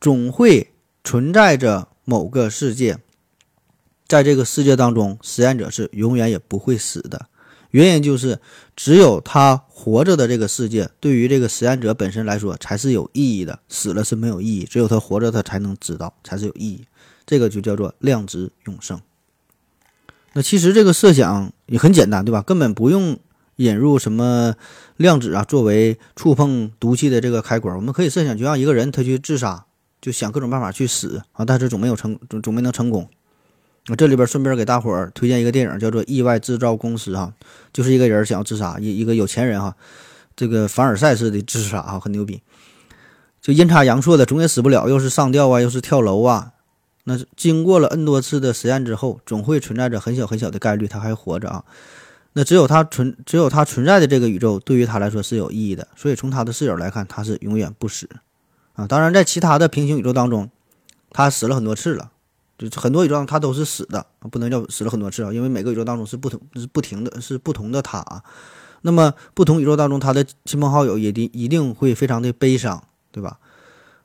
[0.00, 0.72] 总会
[1.04, 2.96] 存在着某个世界，
[4.06, 7.26] 在这个世界当中，实验者是永远也不会死的。
[7.72, 8.40] 原因就是，
[8.74, 14.64] 只有他活着的这个世界，对于这个实验者本身来说才是有意义的，死了是没有意义。
[14.64, 16.84] 只有他活着，他才能知道，才是有意义。
[17.24, 19.00] 这个就叫做量子永生。
[20.32, 22.42] 那其实这个设想也很简单，对吧？
[22.42, 23.18] 根本不用。
[23.58, 24.54] 引入什么
[24.98, 29.66] 量子啊，作为触碰毒气的这个开关，我们可以设想，就让一个人他去自杀，
[30.00, 33.10] 就想各种办法去死啊，但是总没有成，总总没能成功。
[33.86, 37.32] 我这里边顺便给大伙儿推荐一个电影，叫做《意外制造公司》哈，
[37.72, 39.74] 就是一个人想要自杀，一一个有钱人哈，
[40.36, 42.42] 这个凡尔赛式的自杀哈，很牛逼，
[43.40, 46.52] 就阴差阳错的总也死不了，又是上吊啊，又是跳楼啊，
[47.04, 51.64] 那经过了 n 多次的实验之后，总会存在着很小很小的概率他还活着啊。
[52.34, 55.88] 那只有他存，只有他存在的这个宇宙，对于他来说是有意义的。
[55.96, 58.08] 所以从他的视角来看，他是永远不死
[58.74, 58.86] 啊。
[58.86, 60.48] 当然，在其他的平行宇宙当中，
[61.10, 62.12] 他死了很多次了，
[62.58, 68.04] 就很多宇宙它都是死的，不能叫死了很多次啊，因为每个宇宙当中是不同，是不停的，是不同的他。
[68.82, 73.38] 那么不同宇宙当中，他的亲朋好友也定一定会非常的悲伤，对吧？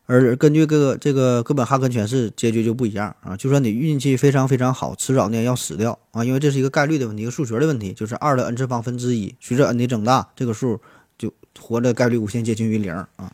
[0.05, 3.37] 而根据个这个哥本哈根诠释，结局就不一样啊。
[3.37, 9.33] 就算你运气非常非常好，迟早呢要死掉啊，因为这是一个概率的问题，一个数学的问题，就是二的 n 次方分之一。
[9.39, 10.81] 随着 n 的增大，这个数
[11.17, 13.31] 就活的概率无限接近于零啊。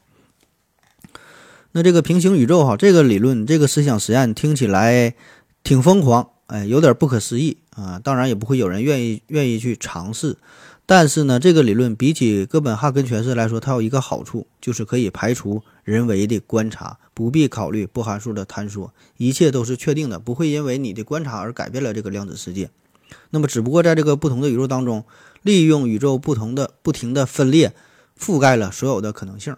[1.72, 5.14] 那这个平行宇宙哈，这个理论，这个思想实验听起来
[5.64, 8.00] 挺疯狂，哎，有点不可思议啊。
[8.04, 10.38] 当然也不会有人愿意愿意去尝试。
[10.88, 22.72] 但是呢，这个理论比起哥本哈根诠释来说，它有一个好处，就是可以排除人为的观察，不必考虑波函数的坍缩，一切都是确定的，不会因为你的观察而改变了这个量子世界。
[23.30, 25.06] 那么，只不过在这个不同的宇宙当中，
[25.44, 27.74] 利用宇宙不同的不停的分裂，
[28.20, 29.56] 覆盖了所有的可能性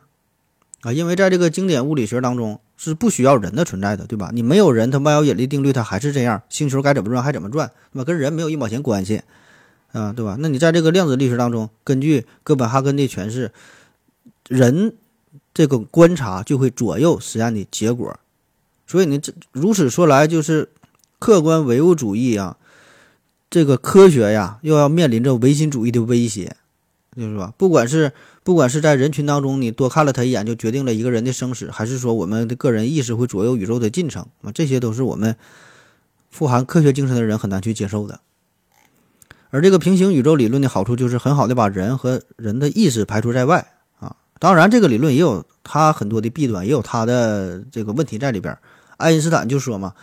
[0.81, 0.93] 啊。
[0.93, 4.31] 因为在这个经典物理学当中是不需要人的存在的，对吧？
[4.33, 8.03] 你没有人，它万有引力定律它还是这样，星球该怎么转还怎么转，对吧？
[8.03, 9.21] 跟人没有一毛钱关系
[9.91, 10.37] 啊，对吧？
[10.39, 13.51] 那你在这个量子力学当中，根据哥本哈根的诠释，
[14.47, 14.95] 人
[15.53, 18.17] 这个观察就会左右实验的结果。
[18.87, 20.69] 所以你，这如此说来，就是
[21.19, 22.57] 客观唯物主义啊，
[23.49, 26.55] 这个科学呀，又要面临着唯心主义的威胁，
[27.15, 27.53] 就是吧？
[27.57, 28.11] 不管是
[28.43, 35.35] 不管是在人群当中，你多看了他一眼就决定了一个人的生死，还是说我们的个人意识会左右宇宙的进程啊，这些都是我们
[36.29, 38.19] 富含科学精神的人很难去接受的。
[39.51, 44.15] 而这个平行宇宙理论的好处，就是很好的把人和人的意识排除在外啊。
[44.39, 48.57] 当然，这个理论也有它很多的弊端，也有它的这个问题在里边。
[48.97, 49.93] 爱因斯坦就说嘛：“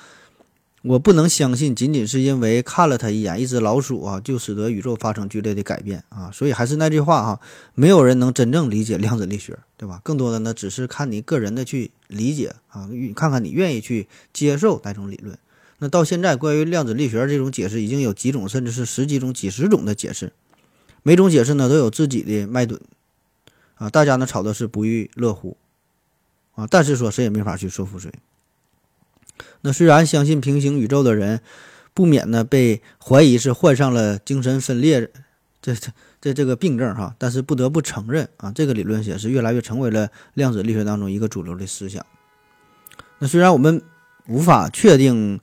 [0.82, 6.30] 我不能相信，仅仅是因为看了他一眼，一只老鼠啊，就使得宇宙发生剧烈的改变啊！
[6.32, 7.40] 所以还是那句话哈，
[7.74, 10.00] 没有人能真正理解量子力学，对吧？
[10.04, 15.36] 更多的呢，只是看你个人的去理解啊，看看你愿意去接受哪种理论。
[15.78, 20.32] 那到现在，关于量子力学这种解释已经有几种，甚至是十几种、几十种的解释，
[21.02, 22.78] 每种解释呢都有自己的脉 dun
[23.74, 25.56] 啊，大家呢吵的是不亦乐乎
[26.54, 28.12] 啊，但是说谁也没法去说服谁。”
[29.60, 31.40] 那虽然相信平行宇宙的人，
[31.94, 35.10] 不免呢被怀疑是患上了精神分裂
[35.60, 35.90] 这这
[36.20, 42.04] 这这个病症哈，但是不得不承认啊，这个理论也是越来越成为了量子力学当中一个主流的思想。
[43.18, 43.82] 那虽然我们
[44.28, 45.40] 无法确定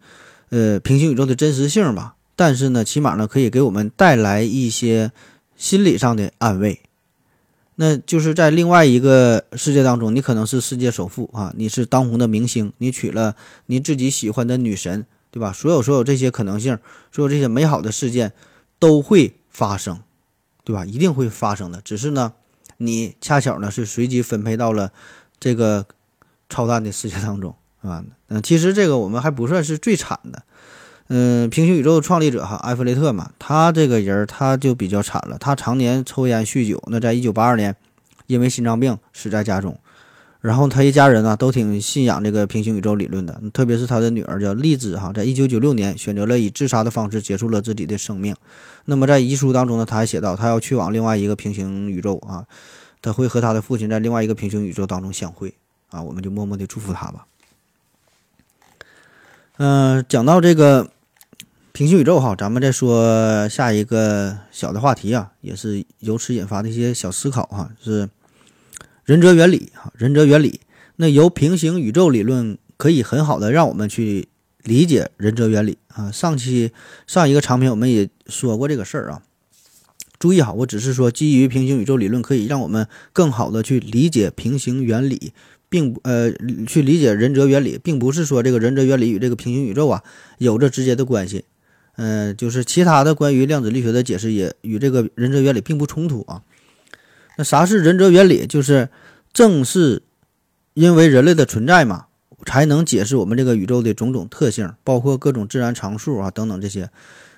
[0.50, 5.12] 呃平行宇宙的真实性吧，但是呢，起码呢可以给我们带来一些
[5.58, 6.82] 心理上的安慰。
[7.76, 13.36] 那就是在另外一个世界当中，你可能是世界首富啊，你是当红的明星，你娶了
[13.66, 15.52] 你自己喜欢的女神，对吧？
[15.52, 16.80] 所有所有这些可能性，
[17.12, 18.32] 所有这些美好的事件
[18.80, 20.00] 都会发生，
[20.64, 20.86] 对吧？
[20.86, 21.82] 一定会发生的。
[21.82, 22.34] 只是呢，
[22.78, 24.94] 你恰巧呢是随机分配到了
[25.38, 25.86] 这个
[26.50, 30.44] 超淡的世界当中，啊，嗯，其实这个我们还不算是最惨的。
[31.08, 35.38] 嗯，平行宇宙的创立者哈，埃弗雷特嘛，他这个人他就比较惨了。
[35.38, 37.76] 他常年抽烟酗酒，那在一九八二年，
[38.26, 39.78] 因为心脏病死在家中。
[40.42, 48.36] 然后他一家人呢，都挺信仰这个平行宇宙理论的，特别是他的女儿叫丽兹哈，在一九九六年选择了以自杀的方式结束了自己的生命。
[48.86, 52.46] 那么在遗书当中呢，他还写到，他要去往另外一个平行宇宙啊，
[53.02, 55.54] 他会和他的父亲在另外一个平行宇宙当中相会
[55.90, 57.28] 啊，我们就默默的祝福他吧。
[59.58, 60.90] 嗯，讲到这个。
[61.76, 68.08] 平行宇宙哈，咱们再说下一个小的话题啊，也是由此引发的一些小思考哈，是
[69.04, 70.62] 仁哲原理哈，仁哲原理。
[70.96, 74.30] 那由平行宇宙理论可以很好的让我们去
[74.64, 76.10] 理解仁哲原理啊。
[76.10, 76.72] 上期
[77.06, 79.24] 上一个长篇我们也说过这个事儿啊。
[80.18, 85.34] 注意哈，我只是说基于平行宇宙理论可以让我们更好的去理解平行原理，
[85.68, 86.32] 并呃
[86.66, 90.02] 去理解仁哲原理，并不是说这个仁哲原理与这个平行宇宙啊
[90.38, 91.44] 有着直接的关系。
[91.98, 96.44] 嗯，就是其他的关于量子力学的解释也与这个仁哲原理并不冲突啊。
[97.38, 98.46] 那啥是仁哲原理？
[98.46, 98.90] 就是
[99.34, 100.02] 正是
[100.74, 102.08] 因为人类的存在嘛，
[102.46, 106.90] 才能解释我们这个宇宙的种种特性，包括各种自然常数啊等等这些。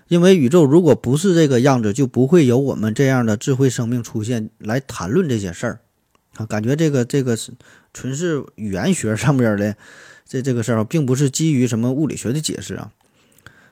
[0.07, 5.79] 因为宇宙如果不是这个样子，就不会有我们这样的智慧生命出现来谈论这些事儿
[6.37, 6.45] 啊。
[6.45, 7.51] 感觉这个这个是
[7.93, 9.75] 纯是语言学上边的
[10.25, 12.91] 这这个事儿，并不是基于什么物理学的解释啊。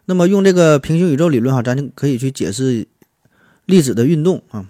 [0.06, 2.88] 那么用这个平行宇宙理论哈，咱就可以去解释
[3.66, 4.70] 粒子的运动啊。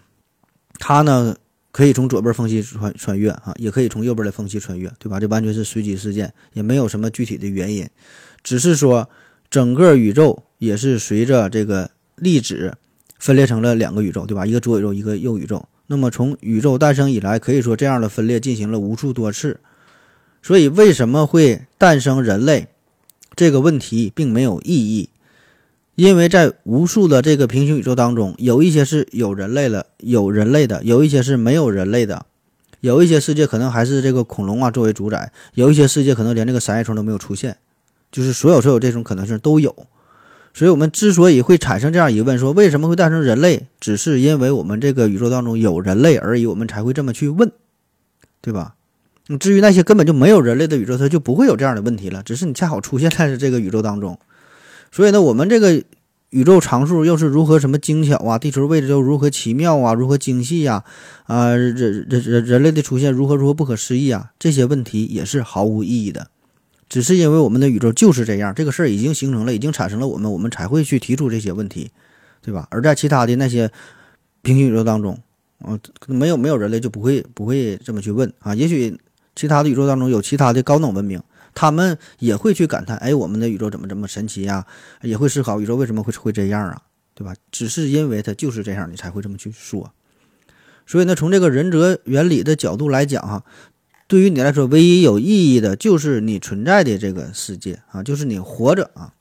[0.80, 1.36] 它呢
[1.71, 5.19] 可以从左边缝隙穿穿越啊，也可以从右边的缝隙穿越，对吧？
[5.19, 7.88] 这完全是随机事件，也没有什么具体的原因，
[8.43, 9.10] 只是说
[9.50, 12.78] 整个宇宙也是随着这个粒子
[13.19, 14.45] 分裂成了两个宇宙，对吧？
[14.45, 15.67] 一个左宇宙，一个右宇宙。
[15.88, 19.60] 那么从宇宙诞生以来，可以说这样的分裂进行了无数多次。
[20.41, 22.67] 所以为什么会诞生人类
[23.36, 25.10] 这个问题并没有意义。
[25.95, 32.25] 因为在无数的这个平行宇宙当中，有一些是有人类了，有人类的，有一些是没有人类的，
[32.81, 37.58] 有一些世界可能还是这个恐龙啊作为主宰，有一些世界可能连这个三叶虫都没有出现，
[38.12, 39.73] 就是所有所有这种可能性都有。
[40.54, 47.52] 所以，我们之所以会产生这样疑问，说为什么会诞生人类，只是因为我们这个宇宙当中有人类而已，我们才会这么去问，
[48.41, 48.75] 对吧？
[49.39, 54.19] 至于那些根本就没有人类的宇宙，它就不会有这样的问题了，只是你恰好出现在这个宇宙当中。
[54.96, 55.83] 所以呢，我们这个
[56.29, 58.39] 宇宙常数又是如何什么精巧啊？
[58.39, 59.93] 地球位置又如何奇妙啊？
[59.93, 60.85] 如何精细呀？
[61.25, 64.31] 啊，人人人人类的出现如何如何不可思议啊？
[64.39, 66.29] 这些问题也是毫无意义的，
[66.87, 71.91] 只是因为我们的宇宙就是这样，这个事儿已经形成了，已经产生了我们，我们才会去提出这些问题，
[72.41, 72.65] 对吧？
[72.71, 73.69] 而在其他的那些
[74.43, 75.19] 平行宇宙当中，
[75.60, 75.77] 啊，
[76.08, 78.56] 没有没有人类就不会不会这么去问啊。
[78.56, 78.98] 也许
[79.35, 81.21] 其他的宇宙当中有其他的高等文明，
[81.56, 84.67] 他们也会去感叹，哎，我们的宇宙怎么这么神奇呀？
[85.01, 86.81] 也会思考宇宙为什么会会这样啊，
[87.15, 87.33] 对吧？
[87.49, 89.91] 只是因为它就是这样，你才会这么去说。
[90.85, 93.43] 所以呢，从这个仁哲原理的角度来讲哈，
[94.08, 99.13] 对于你来说，唯一有意义的就是你存在的这个世界啊，就是你活着啊。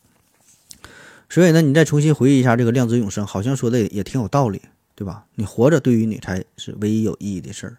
[1.30, 4.60] 所以呢，你再重新回忆一下这个量子永生，好像说的也挺有道理，
[4.94, 5.24] 对吧？
[5.36, 7.76] 你活着对于你才是唯一有意义的事儿。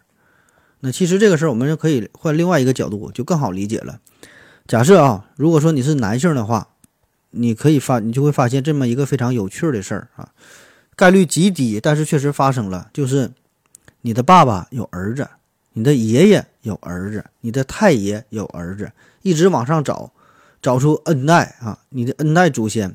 [0.80, 4.00] 那其实这个事儿，我们就可以换另外一个角度，就更好理解了。
[4.66, 6.68] 假设啊，如果说你是男性的话，
[7.30, 10.30] 你可以发，你就会发现这么一个非常有趣的事儿啊，
[10.96, 13.30] 概率极低，但是确实发生了，就是
[14.00, 15.28] 你的爸爸有儿子，
[15.74, 18.90] 你的爷爷有儿子，你的太爷有儿子，
[19.22, 20.10] 一直往上找，
[20.60, 22.94] 找出 n 代啊，你的 n 代祖先。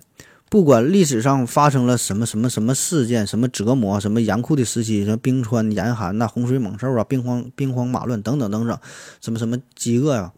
[0.49, 8.77] 不管历史上发生了什么什么什么事件，什么折磨，什么严酷的时期，什么冰川严寒呐，洪水猛兽啊，兵荒兵荒马乱等等等等，
[9.21, 10.33] 什么什么饥饿呀，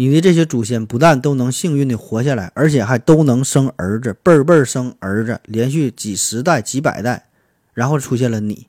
[0.00, 7.26] 你的这些祖先不但都能幸运的活下来，而且还都能生儿子，辈儿辈儿生儿子，连续几十代、几百代，
[7.74, 8.68] 然后出现了你，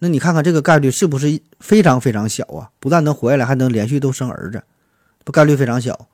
[0.00, 2.70] 那你看看这个概率是不是非常非常小啊？
[2.78, 4.62] 不但能活下来，还能连续都生儿子，
[5.24, 6.06] 不概率非常小，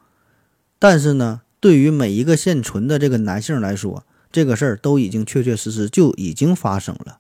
[0.78, 1.40] 但是呢？
[1.58, 7.18] 对于每一个现存的这个男性来说，这个事儿都已经确确实实就已经发生了，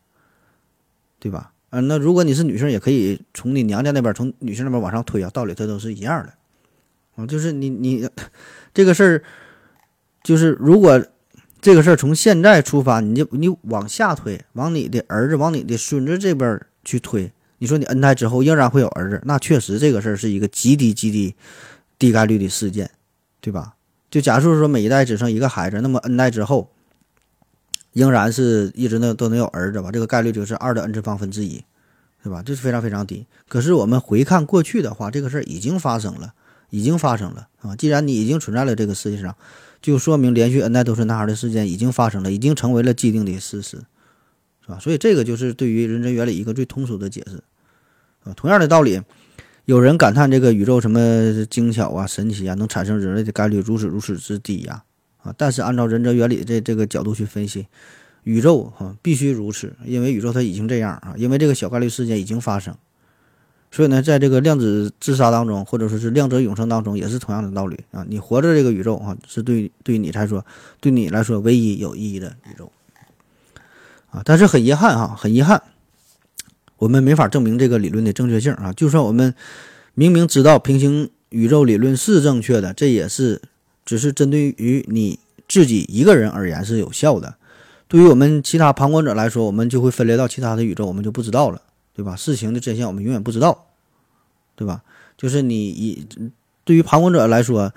[1.20, 1.52] 对吧？
[1.70, 6.34] 啊，那如果你是女性，也可以从你娘家那边，从女性那边往上推啊，道理它都是一样的，
[7.16, 8.08] 啊，就是你你
[8.72, 9.22] 这个事儿，
[10.22, 11.04] 就是如果
[11.60, 21.34] 这个事儿从现在出发，你就你往下推，往你的儿子、往你的孙子这边去推，你说你 N 代之后仍然会有儿子，那确实这个事儿是一个极低极低
[21.98, 22.90] 低概率的事件，
[23.40, 23.74] 对吧？
[24.10, 26.70] 就假设说每一代只剩一个孩子，那么 n 代之后，
[27.92, 29.90] 仍然是一直呢都能有儿子吧？
[29.92, 31.62] 这个概率就是二的 n 次方分之一，
[32.22, 32.42] 对吧？
[32.42, 33.26] 这是非常非常低。
[33.48, 36.34] 可是我们回看过去的话，这个事儿已经发生了，
[36.72, 37.76] 已经发生了啊！
[37.76, 39.36] 既然你已经存在了这个世界上，
[39.80, 43.76] 就说明连续 n 代都是男孩的事件已经发生了，已经成为了既定的事实，
[44.62, 44.78] 是吧？
[44.80, 47.44] 所以这个就是对于人真原理一个最通俗的解释
[48.24, 48.32] 啊。
[48.34, 49.00] 同样的道理。
[49.64, 54.82] 有人感叹这个宇宙什么精巧啊、神奇啊，能产生人类的概率如此如此之低呀！
[55.22, 57.68] 啊，但是按照人哲原理这这个角度去分析，
[58.24, 62.76] 宇宙哈必须如此，因为宇宙它已经这样啊，因为这个小概率事件已经发生，
[63.72, 68.04] 所以呢，在这个量子自杀当中，或者说是量子永生当中，也是同样的道理啊。
[68.06, 70.44] 你活着这个宇宙啊，是对对你来说，
[70.78, 72.70] 对你来说唯一有意义的宇宙
[74.10, 74.22] 啊。
[74.24, 75.62] 但是很遗憾哈，很遗憾。
[76.76, 78.72] 我们没法证明这个理论的正确性啊！
[78.72, 79.34] 就算我们
[79.94, 83.40] 明明知道平行宇宙理论是正确的，这也是
[83.86, 85.18] 只是针对于你
[85.48, 87.36] 自己一个人而言是有效的。
[87.86, 91.62] 对于我们其他旁观者来说，我们就会分裂到其他的宇宙，我们就不知道了，
[91.94, 92.16] 对吧？
[92.16, 93.66] 事情的真相我们永远不知道，
[94.56, 94.82] 对吧？
[95.16, 96.06] 就是你一
[96.64, 97.72] 对于旁观者来说，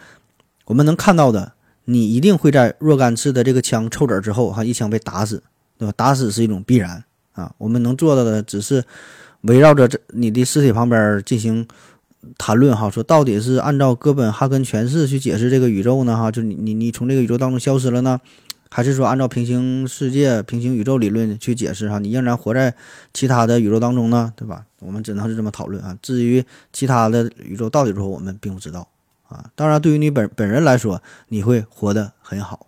[0.66, 1.53] 我们能看到的，
[1.86, 5.43] 你一定会在若干次的这个枪抽子之后，哈，一枪被打死，
[5.78, 5.93] 对吧？
[5.95, 7.03] 打死是一种必然。
[7.34, 8.84] 啊，我们能做到的只是
[9.41, 11.68] 围绕着这你的尸体旁边进行
[12.38, 18.22] 谈论哈，说到底是按照哥本哈根诠释去解释这个宇宙呢哈，就你你你从这个宇宙当中消失了呢，
[18.76, 22.76] 还是说按照平行世界、平行宇宙理论去解释哈，你仍然活在
[23.13, 24.65] 其他的宇宙当中呢，对吧？
[24.80, 25.97] 我们只能是这么讨论啊。
[26.01, 28.86] 至于其他的宇宙到底如何，我们并不知道
[29.30, 29.49] 啊。
[29.55, 32.67] 当然，对于你本本人来说，你会活得很好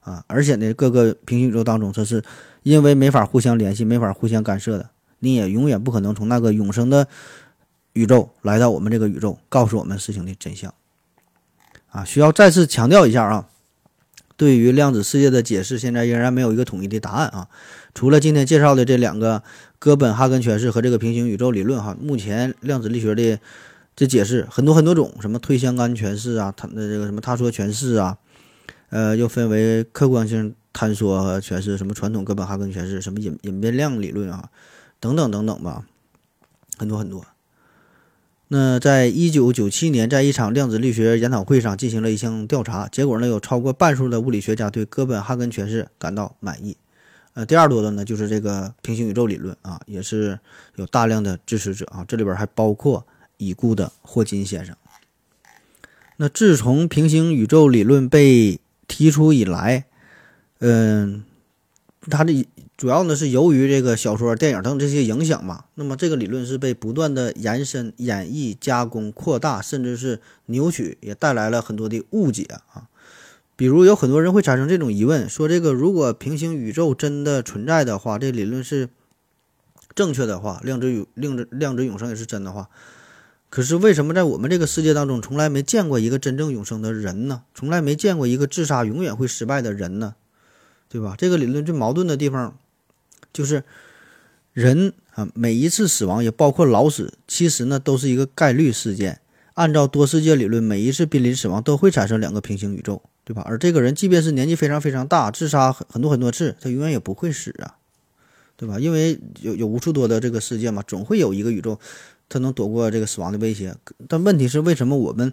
[0.00, 2.20] 啊，而且呢，各个平行宇宙当中，这是。
[2.64, 7.06] 因为没法互相联系，没法互相干涉的，你也永远不可能从那个永生的
[7.92, 10.74] 宇宙来到我们这个宇宙，告诉我们事情的真相。
[11.90, 13.48] 啊，需要再次强调一下啊，
[14.38, 17.48] 对于量子世界的解释，现在仍然没有一个统一的答案啊。
[17.94, 19.42] 除了今天介绍的这两个
[19.78, 23.38] 哥本哈根诠释和这个平行宇宙理论哈，目前量子力学的
[23.94, 28.16] 这解释很多很多种，什么推相干诠释啊，它的这个什么他说诠释啊，
[28.88, 30.54] 呃，又分为客观性。
[30.70, 34.48] 探索和诠释什么传统哥本哈根诠释什么隐隐变量理论啊，
[35.00, 35.84] 等等等等吧，
[36.76, 37.24] 很多很多。
[38.50, 46.76] 那在一九九七年，在一场量子力学研讨会上进行了一项调查，结果呢，有超过半数的物理学家对哥本哈根诠释感到满意。
[47.34, 50.40] 呃，第二多的呢，就是这个平行宇宙理论啊，也是
[50.76, 54.74] 有大量的支持者啊，这里边还包括已故的霍金先生。
[56.16, 59.84] 那自从平行宇宙理论被提出以来，
[60.60, 61.22] 嗯，
[62.10, 62.46] 它的
[62.78, 65.64] 主要呢是由于这个小说、电影等这些影响嘛。
[65.74, 72.86] 那么这个理论是被不断的延伸、演绎、加工、扩大，甚至是扭曲，也带来了很多的误解啊。
[73.56, 78.88] 比如有很多人会产生这种疑问：说这个如果平行宇宙真的存在的话，这理论是
[79.96, 82.68] 正确的话，量子永量子量子永生也是真的话。
[83.50, 87.42] 可是为什么在我们这个世界当中，从来没见过一个真正永生的人呢？
[87.56, 90.14] 从来没见过一个自杀永远会失败的人呢？
[90.88, 91.16] 对吧？
[91.18, 92.56] 这个理论最矛盾的地方，
[93.32, 93.64] 就是
[94.52, 99.20] 人啊，每一次死亡也包括老死，其实呢都是一个概率事件。
[99.54, 103.42] 按照多世界理论，每一次濒临死亡都会产生两个平行宇宙，对吧？
[103.44, 107.74] 而这个人即便是年纪非常非常大，自杀很很多很多次，他永远也不会死啊，
[108.56, 108.78] 对吧？
[108.78, 111.78] 因为有有无数多的这个世界嘛，总会有一个宇宙。
[112.30, 113.74] 他能躲过这个死亡的威胁，
[114.06, 115.32] 但问题是为什么我们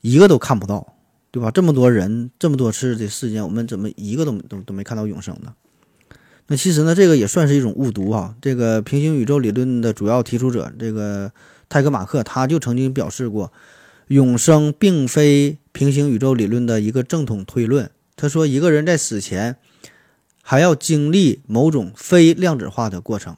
[0.00, 0.94] 一个都看不到，
[1.30, 1.50] 对吧？
[1.50, 5.54] 这么多人，这么多次的事件，我们怎么一个都都都没看到永生呢？
[6.50, 8.34] 那其实呢，这个也算是一种误读啊。
[8.42, 11.30] 这个平行宇宙理论的主要提出者，这个
[11.68, 13.52] 泰格马克，他就曾经表示过，
[14.08, 17.88] 永生并非平行宇宙理论的一个正统推论。
[18.16, 19.58] 他说，一个人在死前
[20.42, 23.36] 还要经历某种非量子化的过程。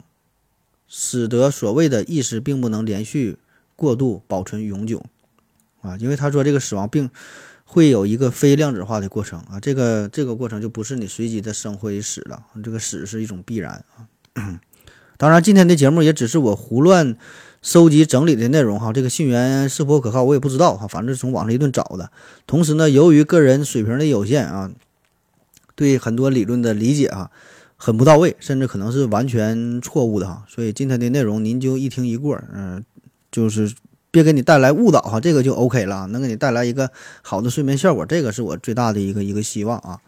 [0.87, 3.37] 使得所谓的意识并不能连续
[3.75, 5.05] 过度保存永久，
[5.81, 7.11] 啊，因为他说这个死亡并
[7.73, 14.05] 会有一个非量子化的过程啊，这个这个过程就不是你随机的生或死了，这个死是一种必然啊。
[15.17, 17.17] 当然，今天的节目也只是我胡乱
[17.63, 22.11] 收集整理的内容哈，这个信源是否可靠我也不知道哈，反正是从网上一顿找的。
[22.45, 24.71] 同时呢，由于个人水平的有限啊，
[25.75, 27.31] 对很多理论的理解啊。
[27.75, 32.81] 很不到位，甚至可能是完全错误的哈，所以今天的内容您就一听一过，嗯，
[33.29, 33.73] 就是
[34.13, 36.91] 别给你带来误导哈，这个就 OK 了，能给你带来一个
[37.23, 39.99] 好的睡眠效果，这个是我最大的一个一个希望啊。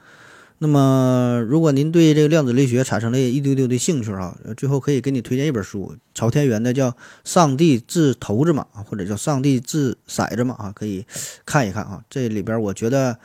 [0.60, 6.91] 那么，如果您对这个量子力学产生了一丢丢的兴趣啊，最后可以给你推荐一本书，朝天元的叫
[7.24, 11.06] 《上帝掷骰子嘛》啊，或者叫《上帝掷骰子嘛》啊，可以
[11.43, 13.18] 看一看啊，这里边我觉得。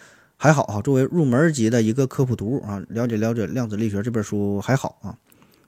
[0.42, 5.14] 还好哈，作为入门级的一个科普读物啊，了解了解量子力学这本书还好啊。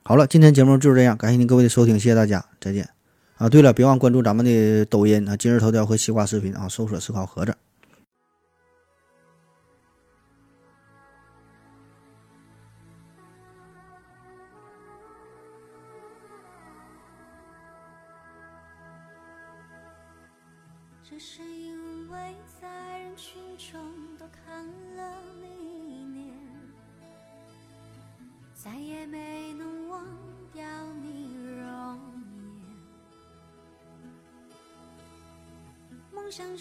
[0.03, 2.89] 好了，今天节目就是这样，感谢您各位的收听，谢谢大家，再见。
[3.37, 7.55] 啊，对了，别忘关注咱们的抖音啊，今日头条和西瓜视频啊，搜索“思考盒子”。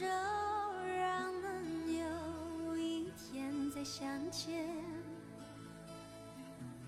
[0.02, 4.68] 就让能有一天再相见，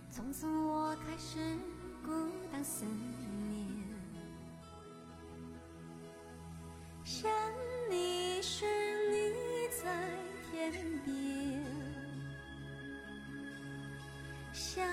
[0.10, 1.38] 从此我开始
[2.04, 2.12] 孤
[2.52, 3.84] 单思念。
[7.04, 7.30] 想
[7.92, 8.66] 你时，
[9.12, 10.10] 你在
[10.50, 10.72] 天
[11.06, 11.64] 边；
[14.52, 14.84] 想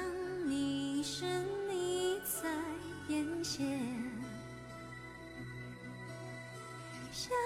[0.46, 1.24] 你时，
[1.70, 2.50] 你在
[3.08, 4.09] 眼前；
[7.22, 7.36] 想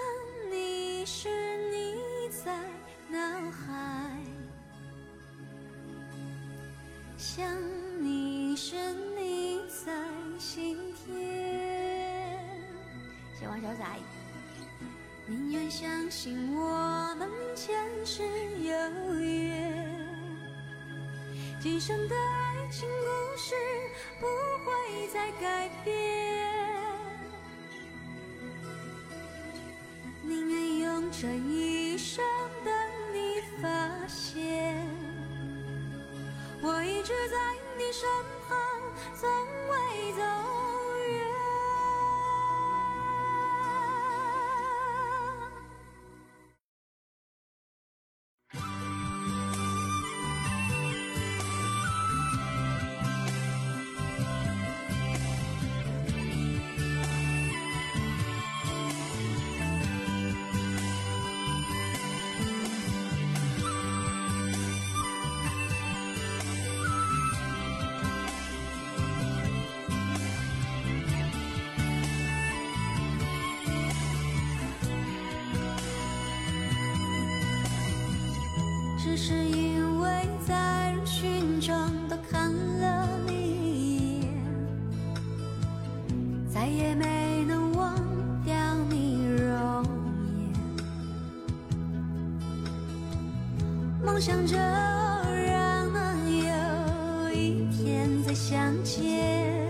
[0.49, 1.27] 你时，
[1.69, 2.55] 你在
[3.09, 3.19] 脑
[3.51, 4.15] 海；
[7.17, 7.45] 想
[7.99, 8.77] 你时，
[9.17, 9.91] 你在
[10.39, 11.13] 心田。
[13.37, 13.85] 谢王小仔。
[15.27, 18.23] 宁愿相信我们前世
[18.61, 19.89] 有约，
[21.59, 23.53] 今生的爱情故事
[24.21, 24.25] 不
[24.63, 26.24] 会再改变。
[31.21, 32.23] 这一生
[32.65, 32.73] 等
[33.13, 33.67] 你发
[34.05, 34.85] 现，
[36.61, 37.37] 我一直在
[37.77, 38.05] 你身
[38.49, 38.57] 旁，
[94.05, 99.64] 梦想着让能有一天再相见，